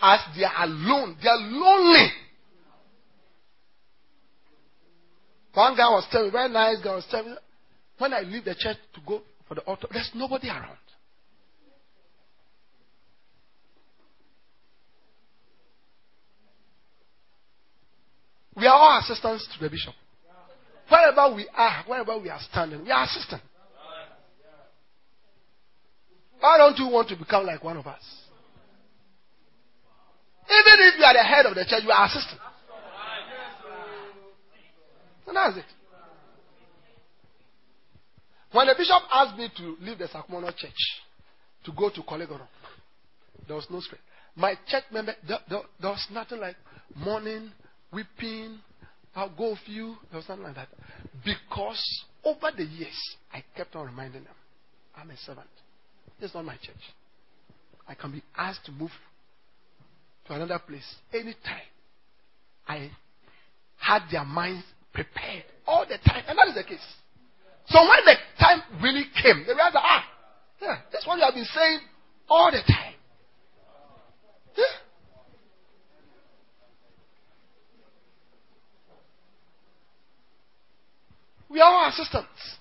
[0.00, 2.10] As they are alone, they are lonely.
[5.54, 7.36] One guy was telling me, very nice guy was telling me,
[7.98, 10.76] when I leave the church to go for the altar, there's nobody around.
[18.54, 19.94] We are all assistants to the bishop.
[20.88, 23.42] Wherever we are, wherever we are standing, we are assistant.
[26.40, 28.02] Why don't you want to become like one of us?
[30.48, 32.40] Even if you are the head of the church, you are assistant.
[35.26, 35.64] And that's it.
[38.52, 41.02] When the bishop asked me to leave the Sakumono church
[41.64, 42.46] to go to Kolegoro,
[43.46, 44.04] there was no script.
[44.36, 46.56] My church member, there, there, there was nothing like
[46.94, 47.50] mourning,
[47.92, 48.58] weeping,
[49.16, 49.96] I'll go with you.
[50.12, 50.68] Was something like that.
[51.24, 54.34] Because over the years, I kept on reminding them,
[54.94, 55.48] I'm a servant.
[56.20, 56.76] This is not my church.
[57.88, 58.90] I can be asked to move
[60.26, 61.66] to another place anytime.
[62.68, 62.90] I
[63.78, 66.24] had their minds prepared all the time.
[66.28, 66.84] And that is the case.
[67.68, 70.04] So when the time really came, they realized, ah,
[70.60, 71.78] yeah, that's what you have been saying
[72.28, 72.94] all the time.
[74.56, 74.64] Yeah.
[81.56, 82.58] We are all assistants.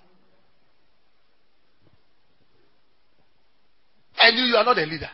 [4.17, 5.09] And you, you are not a leader.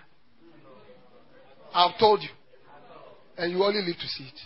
[1.74, 2.30] I've told you.
[3.40, 4.40] And you only live to see it.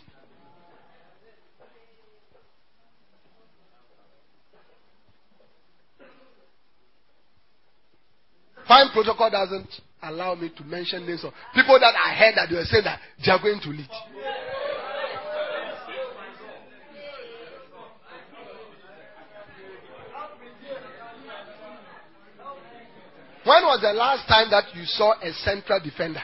[8.65, 9.67] Fine protocol doesn't
[10.01, 13.01] allow me to mention names of people that I heard that they were saying that
[13.23, 13.89] they are going to lead.
[23.45, 26.21] When was the last time that you saw a central defender?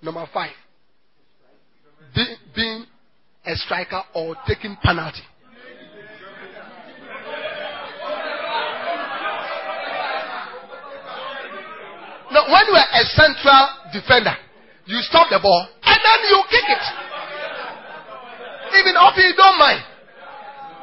[0.00, 0.56] Number five.
[2.14, 2.24] Be,
[2.56, 2.86] being
[3.44, 5.20] a striker or taking penalty.
[12.32, 14.34] Now, when you are a central defender,
[14.86, 16.84] you stop the ball and then you kick it.
[18.80, 19.84] Even if you don't mind.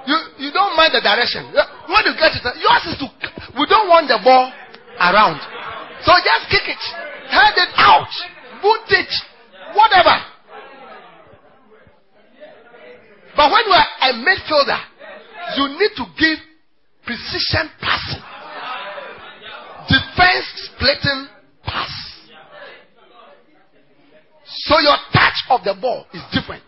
[0.05, 1.49] You, you don't mind the direction.
[1.49, 3.09] When you get it, yours is to.
[3.57, 4.53] We don't want the ball
[5.01, 5.60] around.
[6.05, 6.83] So just kick it,
[7.29, 8.09] hand it out,
[8.61, 9.13] boot it,
[9.75, 10.17] whatever.
[13.35, 14.81] But when you are a midfielder,
[15.57, 16.39] you need to give
[17.05, 18.23] precision passing,
[19.87, 21.27] defense splitting
[21.63, 21.89] pass.
[24.45, 26.63] So your touch of the ball is different.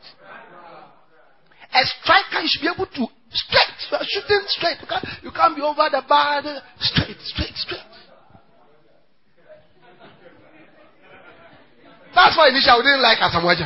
[1.73, 3.77] A striker, you should be able to straight.
[3.91, 4.77] You are shooting straight.
[4.79, 6.43] You can't, you can't be over the bar.
[6.79, 7.92] Straight, straight, straight.
[12.13, 13.57] That's why initially we didn't like Asamoah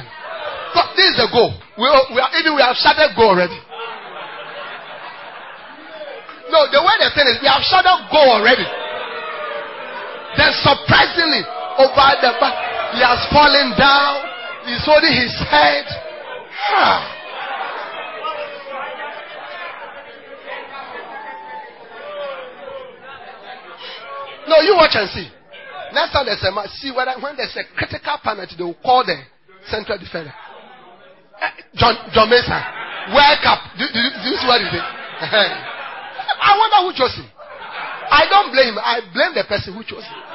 [0.73, 1.51] But this is the goal.
[1.75, 3.59] We, we are, even we have started go already.
[6.47, 8.63] No, the way the thing is, we have started go already.
[10.39, 11.43] Then surprisingly,
[11.75, 12.55] over the back,
[12.95, 14.23] he has fallen down.
[14.63, 15.85] He's holding his head.
[24.47, 25.36] No, you watch and see.
[25.93, 29.15] Next time there's a see whether when there's a critical penalty, they will call the
[29.69, 30.33] central defender.
[30.33, 33.61] Uh, John John Mensah, wake up.
[33.77, 34.83] Do, do, do you see what he did?
[36.39, 37.29] I wonder who chose him.
[38.09, 38.79] I don't blame him.
[38.79, 40.27] I blame the person who chose him.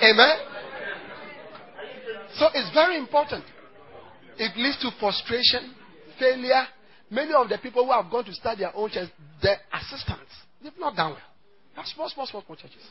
[0.00, 0.38] Amen.
[2.38, 3.44] So it's very important.
[4.38, 5.74] It leads to frustration,
[6.18, 6.64] failure.
[7.10, 9.08] Many of the people who have gone to start their own church,
[9.42, 10.30] their assistants,
[10.62, 11.22] they've not done well.
[11.74, 12.82] That's small, small, small, small churches.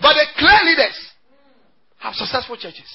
[0.00, 1.12] But the clear leaders
[1.98, 2.90] have successful churches.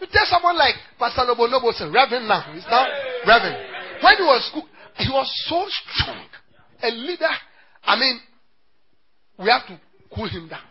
[0.00, 2.86] You tell someone like Pastor Nobo Noboson, Reverend now, he's now
[3.26, 3.56] Reverend.
[4.02, 6.26] When he was school, he was so strong.
[6.82, 7.30] A leader.
[7.86, 8.20] I mean,
[9.38, 9.80] we have to
[10.14, 10.62] cool him down.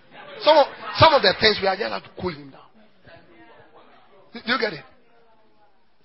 [0.41, 0.68] Some of,
[0.98, 2.61] some of the things we are just have to cool him down.
[4.34, 4.84] Do you get it?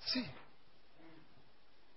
[0.07, 0.25] See.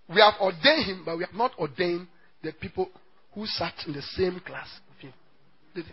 [0.09, 2.07] We have ordained him, but we have not ordained
[2.43, 2.89] the people
[3.35, 5.15] who sat in the same class with him.
[5.75, 5.93] Did it?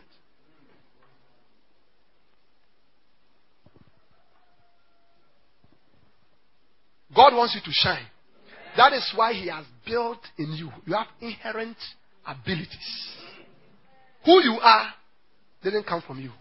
[7.15, 8.05] God wants you to shine.
[8.77, 10.71] That is why He has built in you.
[10.85, 11.77] You have inherent
[12.25, 13.15] abilities.
[14.25, 14.93] Who you are
[15.63, 16.31] didn't come from you.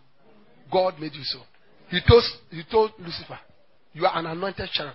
[0.73, 1.41] God made you so.
[1.89, 3.39] He told, he told Lucifer,
[3.93, 4.95] You are an anointed cherub.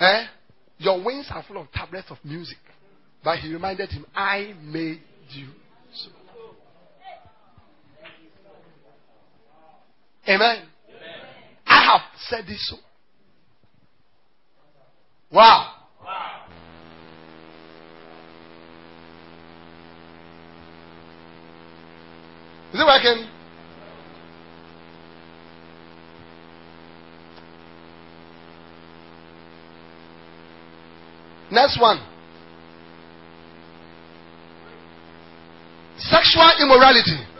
[0.00, 0.24] Eh?
[0.78, 2.58] Your wings are full of tablets of music.
[3.22, 5.00] But he reminded him, I made
[5.30, 5.48] you
[5.94, 6.10] so.
[10.28, 10.40] Amen.
[10.40, 10.64] Amen.
[11.66, 12.76] I have said this so.
[15.30, 15.40] Wow.
[15.40, 15.73] wow.
[22.74, 23.28] Is it working?
[31.52, 32.00] Next one.
[35.98, 37.33] Sexual immorality.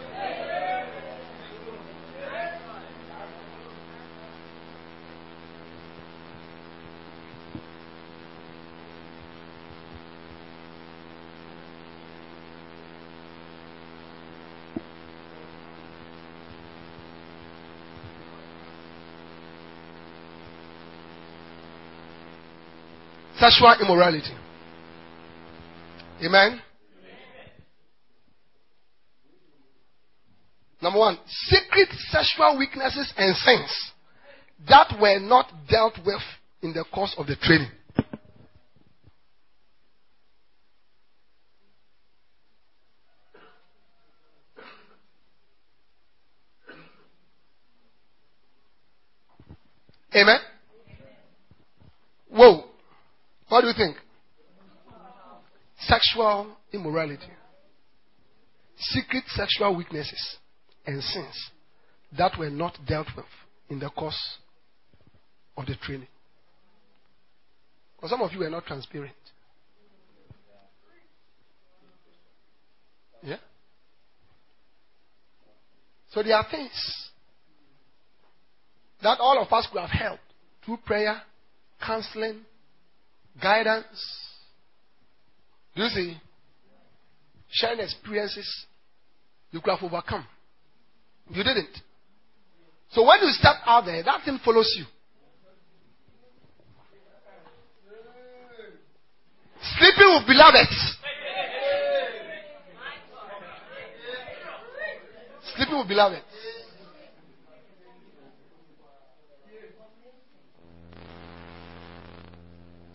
[23.44, 24.32] Sexual immorality.
[26.24, 26.62] Amen.
[30.80, 33.92] Number one, secret sexual weaknesses and sins
[34.68, 36.22] that were not dealt with
[36.62, 37.70] in the course of the training.
[50.14, 50.38] Amen.
[53.54, 53.96] What do you think?
[55.78, 57.30] Sexual immorality,
[58.76, 60.38] secret sexual weaknesses,
[60.84, 61.50] and sins
[62.18, 63.26] that were not dealt with
[63.68, 64.38] in the course
[65.56, 66.08] of the training.
[67.94, 69.14] Because some of you were not transparent.
[73.22, 73.36] Yeah?
[76.10, 77.10] So there are things
[79.00, 80.22] that all of us could have helped
[80.64, 81.22] through prayer,
[81.80, 82.40] counseling,
[83.40, 84.20] guidance.
[85.74, 86.16] Do you see?
[87.50, 88.66] Sharing experiences
[89.50, 90.26] you could have overcome.
[91.30, 91.80] You didn't.
[92.90, 94.84] So when you step out there, that thing follows you.
[99.78, 100.96] Sleeping with beloveds.
[105.56, 106.33] Sleeping with beloveds.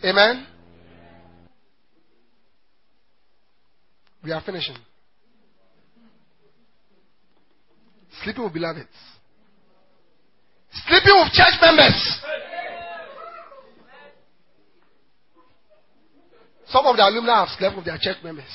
[0.03, 0.47] Amen?
[4.23, 4.75] We are finishing.
[8.23, 8.87] Sleeping with beloveds.
[10.87, 12.19] Sleeping with church members.
[16.67, 18.45] Some of the alumni have slept with their church members.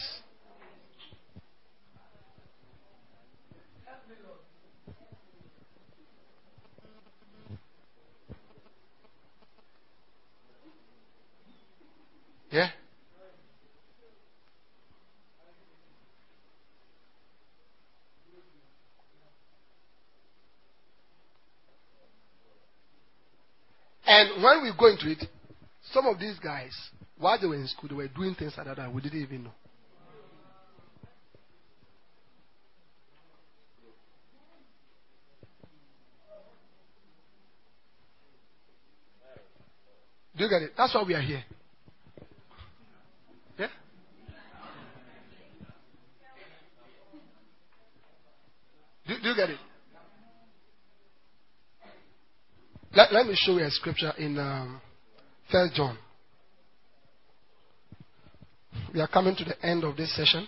[12.55, 12.69] Yeah?
[24.07, 25.25] And when we go into it,
[25.93, 26.71] some of these guys,
[27.19, 29.51] while they were in school, they were doing things like that we didn't even know.
[40.37, 40.73] Do you get it?
[40.77, 41.43] That's why we are here.
[49.15, 49.59] Do, do you get it?
[52.97, 54.81] Let, let me show you a scripture in um,
[55.75, 55.99] John.
[58.93, 60.47] We are coming to the end of this session,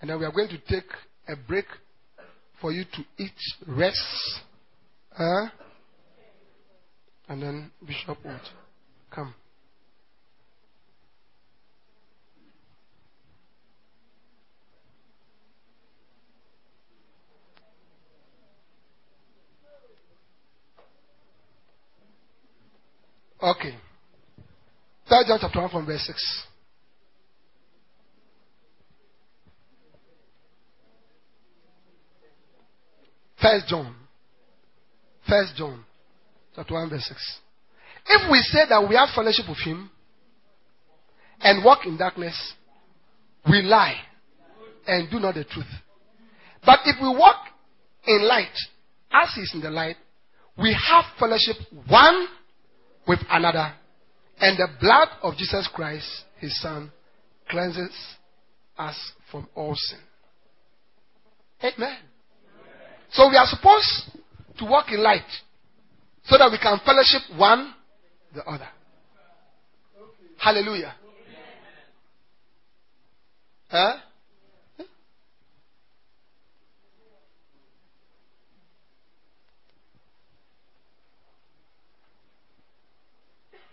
[0.00, 0.90] and then we are going to take
[1.28, 1.66] a break
[2.60, 3.32] for you to eat,
[3.66, 3.98] rest,
[5.18, 5.46] uh,
[7.28, 8.40] and then Bishop would
[9.10, 9.34] come.
[23.42, 23.74] Okay.
[25.08, 26.42] Third John chapter 1 from verse 6.
[33.40, 33.94] First John.
[35.26, 35.84] First John
[36.54, 37.38] chapter 1 verse 6.
[38.08, 39.90] If we say that we have fellowship with him
[41.40, 42.54] and walk in darkness,
[43.48, 43.96] we lie
[44.86, 45.66] and do not the truth.
[46.64, 47.36] But if we walk
[48.06, 48.54] in light,
[49.12, 49.96] as he is in the light,
[50.58, 51.56] we have fellowship
[51.88, 52.26] one
[53.10, 53.72] with another,
[54.38, 56.06] and the blood of Jesus Christ,
[56.38, 56.92] his Son,
[57.48, 57.90] cleanses
[58.78, 58.94] us
[59.32, 59.98] from all sin.
[61.60, 61.96] Amen.
[63.10, 64.16] So we are supposed
[64.58, 65.26] to walk in light
[66.22, 67.74] so that we can fellowship one
[68.32, 68.68] the other.
[70.38, 70.94] Hallelujah.
[73.70, 73.96] Huh?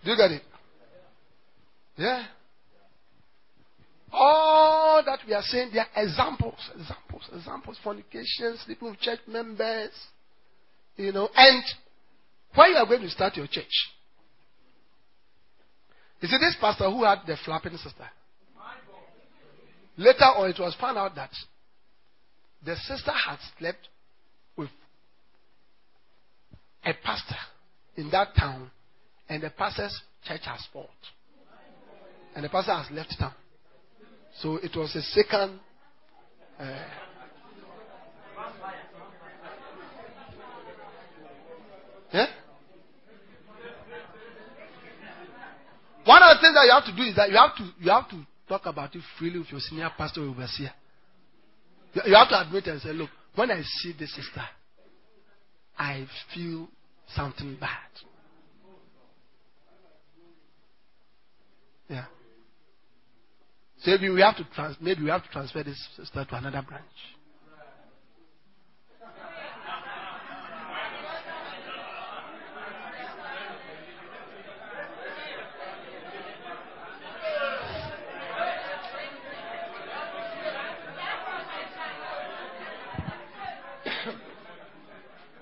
[0.03, 0.41] Do you get it?
[1.97, 2.23] Yeah.
[4.11, 9.91] All that we are saying, they are examples, examples, examples, fornications, sleeping with church members,
[10.95, 11.63] you know, and
[12.55, 13.65] when you are going to start your church,
[16.21, 18.09] you see this pastor who had the flapping sister.
[19.97, 21.31] Later on, it was found out that
[22.65, 23.89] the sister had slept
[24.55, 24.69] with
[26.85, 27.35] a pastor
[27.95, 28.71] in that town
[29.29, 30.89] and the pastor's church has fought.
[32.35, 33.33] And the pastor has left town.
[34.39, 35.59] So it was a second.
[36.59, 36.83] Uh,
[42.13, 42.27] yeah?
[46.05, 47.91] One of the things that you have to do is that you have to you
[47.91, 50.71] have to talk about it freely with your senior pastor or overseer.
[51.93, 54.43] You, you have to admit and say, look, when I see this sister,
[55.77, 56.69] I feel
[57.13, 58.06] something bad.
[61.89, 62.05] Yeah.
[63.83, 66.63] So maybe we have to trans- maybe we have to transfer this sister to another
[66.67, 66.85] branch.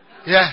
[0.28, 0.52] yeah.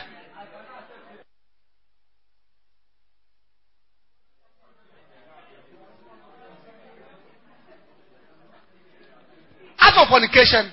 [9.82, 10.70] of fornication?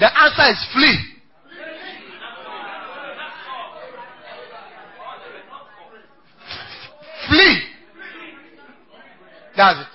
[0.00, 0.98] The answer is flee.
[7.28, 7.60] Flee.
[9.56, 9.86] That's it.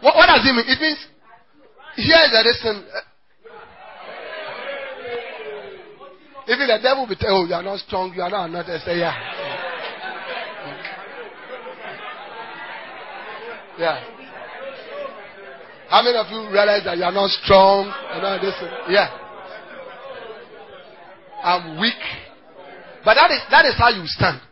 [0.00, 0.64] What, what does it mean?
[0.66, 1.06] It means
[1.94, 2.84] here is the reason.
[2.84, 3.00] Eh?
[6.52, 8.66] Even the devil will tell you, oh, you are not strong, you are not not.
[8.66, 9.14] Say, yeah.
[13.78, 14.15] Yeah.
[15.96, 17.88] How many of you realize that you are not strong?
[17.88, 18.52] And all this?
[18.90, 19.08] Yeah.
[21.42, 21.94] I'm weak.
[23.02, 24.42] But that is, that is how you stand.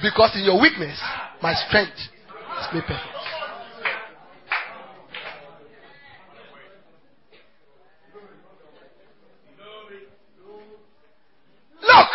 [0.00, 0.98] Because in your weakness,
[1.42, 3.04] my strength is made perfect.
[11.82, 12.08] Look!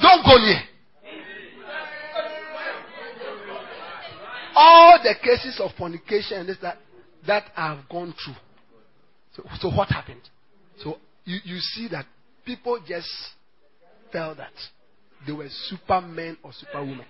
[0.00, 0.73] Don't go near.
[5.04, 6.78] The cases of fornication this, that,
[7.26, 8.34] that I've gone through.
[9.36, 10.22] So, so what happened?
[10.82, 12.06] So you, you see that
[12.44, 13.08] people just
[14.12, 14.52] felt that
[15.26, 17.06] they were supermen or superwomen.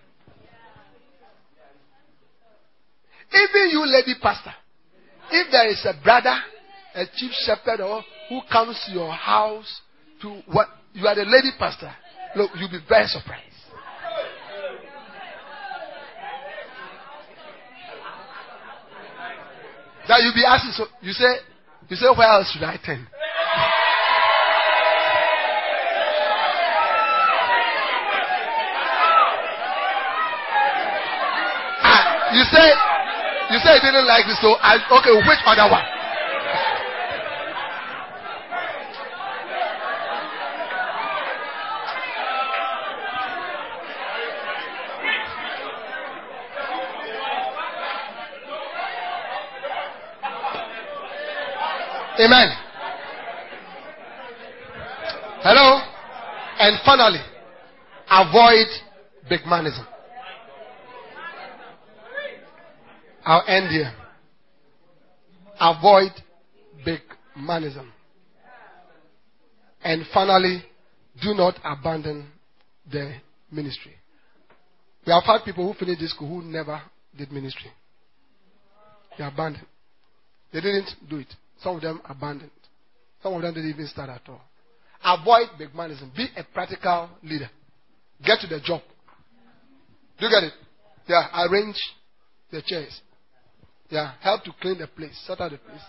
[3.32, 4.52] Even you, lady pastor,
[5.30, 6.36] if there is a brother,
[6.94, 9.80] a chief shepherd, or who comes to your house
[10.22, 11.92] to what you are the lady pastor.
[12.36, 13.53] Look, you'll be very surprised.
[20.08, 21.40] That you'll be asking, so you say,
[21.88, 23.06] you say, where else should I turn?
[31.80, 32.68] Ah, you say,
[33.48, 35.93] you say you didn't like this, so I, okay, which other one?
[52.24, 52.48] Amen.
[55.42, 55.80] Hello?
[56.58, 57.20] And finally,
[58.10, 58.66] avoid
[59.28, 59.86] big manism.
[63.26, 63.92] I'll end here.
[65.60, 66.12] Avoid
[66.82, 67.00] big
[67.38, 67.90] manism.
[69.82, 70.62] And finally,
[71.22, 72.26] do not abandon
[72.90, 73.16] the
[73.50, 73.92] ministry.
[75.06, 76.80] We have had people who finished this school who never
[77.14, 77.70] did ministry.
[79.18, 79.66] They abandoned.
[80.54, 81.34] They didn't do it.
[81.60, 82.50] Some of them abandoned.
[83.22, 84.40] Some of them didn't even start at all.
[85.04, 86.14] Avoid big manism.
[86.14, 87.50] Be a practical leader.
[88.24, 88.82] Get to the job.
[90.18, 90.52] Do you get it?
[91.06, 91.76] Yeah, arrange
[92.50, 93.00] the chairs.
[93.90, 95.80] Yeah, help to clean the place, sort out the place.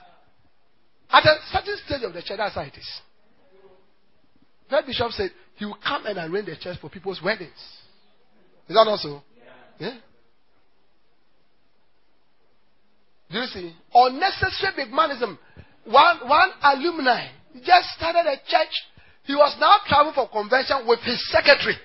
[1.09, 3.01] At a certain stage of the church, that's how it is.
[4.69, 7.51] That bishop said he will come and arrange the church for people's weddings.
[8.67, 9.21] Is that not so?
[9.79, 9.87] Yeah.
[9.87, 9.97] yeah?
[13.35, 13.75] Do you see?
[13.93, 15.37] Unnecessary big manism.
[15.83, 17.27] One, one alumni
[17.65, 18.71] just started a church.
[19.25, 21.75] He was now traveling for convention with his secretary.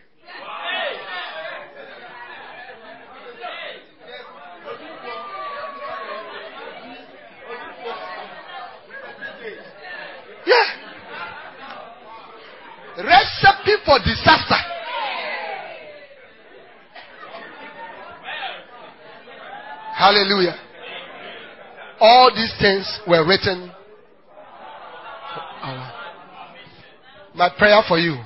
[10.47, 10.55] Yeah.
[12.98, 14.55] Recipe for disaster.
[19.97, 20.69] Hallelujah.
[22.01, 23.70] All these things were written
[27.35, 28.16] My prayer for you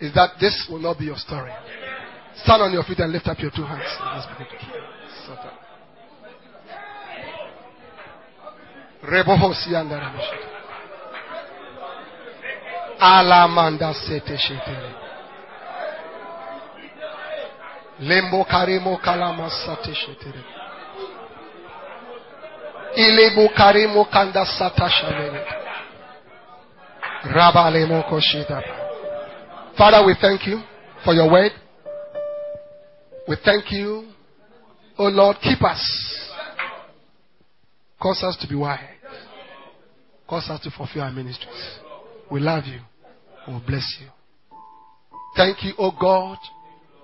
[0.00, 1.50] is that this will not be your story.
[2.36, 3.84] Stand on your feet and lift up your two hands.
[18.44, 20.57] Karimo kalama sate shetere.
[22.96, 25.44] Ilebo karimo kanda sata shalene.
[29.76, 30.60] Father, we thank you
[31.04, 31.52] for your word.
[33.26, 34.08] We thank you,
[34.96, 35.80] oh Lord, keep us.
[38.00, 38.78] Cause us to be wise.
[40.28, 41.78] Cause us to fulfill our ministries.
[42.30, 42.80] We love you.
[43.46, 44.08] We will bless you.
[45.36, 46.38] Thank you, oh God,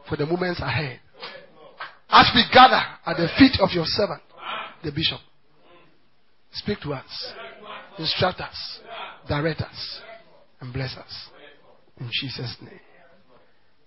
[0.08, 1.00] for the moments ahead.
[2.08, 4.22] As we gather at the feet of your servant,
[4.82, 5.18] the bishop,
[6.54, 7.32] speak to us,
[7.98, 8.80] instruct us,
[9.28, 10.00] direct us
[10.60, 11.28] and bless us.
[12.00, 12.80] In Jesus' name.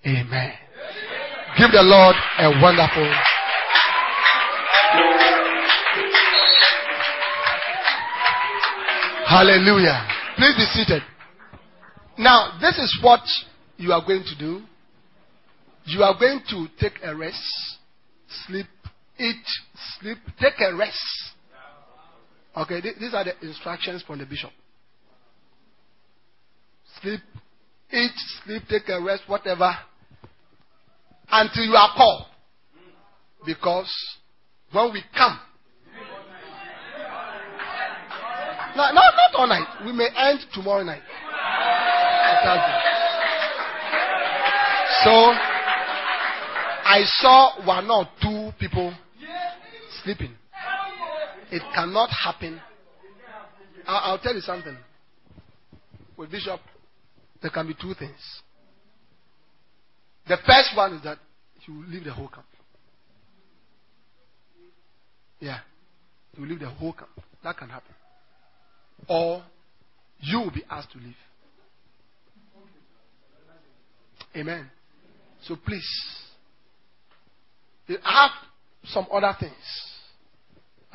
[0.06, 0.54] Amen.
[1.58, 3.14] Give the Lord a wonderful.
[9.28, 10.08] Hallelujah.
[10.38, 11.04] Please be seated.
[12.18, 13.22] Now, this is what
[13.78, 14.62] you are going to do.
[15.86, 17.44] You are going to take a rest,
[18.46, 18.68] sleep,
[19.20, 19.44] eat,
[20.00, 20.98] sleep, take a rest.
[22.58, 24.52] Okay, these are the instructions from the bishop
[27.02, 27.20] sleep,
[27.92, 28.12] eat,
[28.44, 29.72] sleep, take a rest, whatever,
[31.30, 32.26] until you are called.
[33.46, 33.92] Because
[34.72, 35.40] when we come,
[38.76, 39.68] no, not, not all night.
[39.86, 41.02] We may end tomorrow night.
[45.04, 45.12] So,
[46.90, 48.94] I saw one or two people
[50.04, 50.36] sleeping.
[51.52, 52.62] It cannot happen.
[53.86, 54.76] I'll, tell you something.
[56.18, 56.60] With Bishop,
[57.42, 58.42] there can be two things.
[60.28, 61.20] The first one is that
[61.62, 62.46] he will leave the whole camp.
[65.40, 65.60] Yeah.
[66.34, 67.10] He will leave the whole camp.
[67.44, 67.94] That can happen.
[69.08, 69.44] Or
[70.20, 71.16] you will be asked to leave.
[74.36, 74.70] Amen.
[75.44, 75.88] So please,
[78.04, 78.32] I have
[78.86, 79.54] some other things.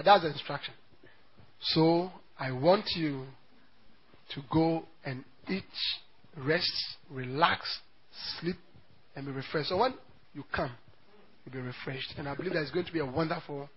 [0.05, 0.75] That's the instruction.
[1.61, 3.25] So I want you
[4.35, 5.65] to go and eat
[6.37, 6.73] rest,
[7.11, 7.81] relax,
[8.41, 8.57] sleep,
[9.15, 9.69] and be refreshed.
[9.69, 9.95] So when
[10.35, 10.73] you come,
[11.45, 12.15] you'll be refreshed.
[12.17, 13.69] And I believe that it's going to be a wonderful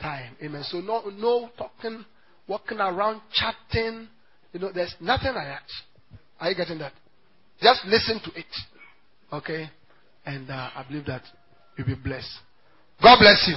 [0.00, 0.36] time.
[0.42, 0.62] Amen.
[0.64, 2.04] So no, no talking,
[2.46, 4.08] walking around, chatting.
[4.52, 5.62] You know, there's nothing I that.
[6.40, 6.92] Are you getting that?
[7.60, 8.46] Just listen to it.
[9.32, 9.70] Okay?
[10.24, 11.22] And uh, I believe that
[11.78, 12.30] you'll be blessed.
[13.02, 13.56] God bless you.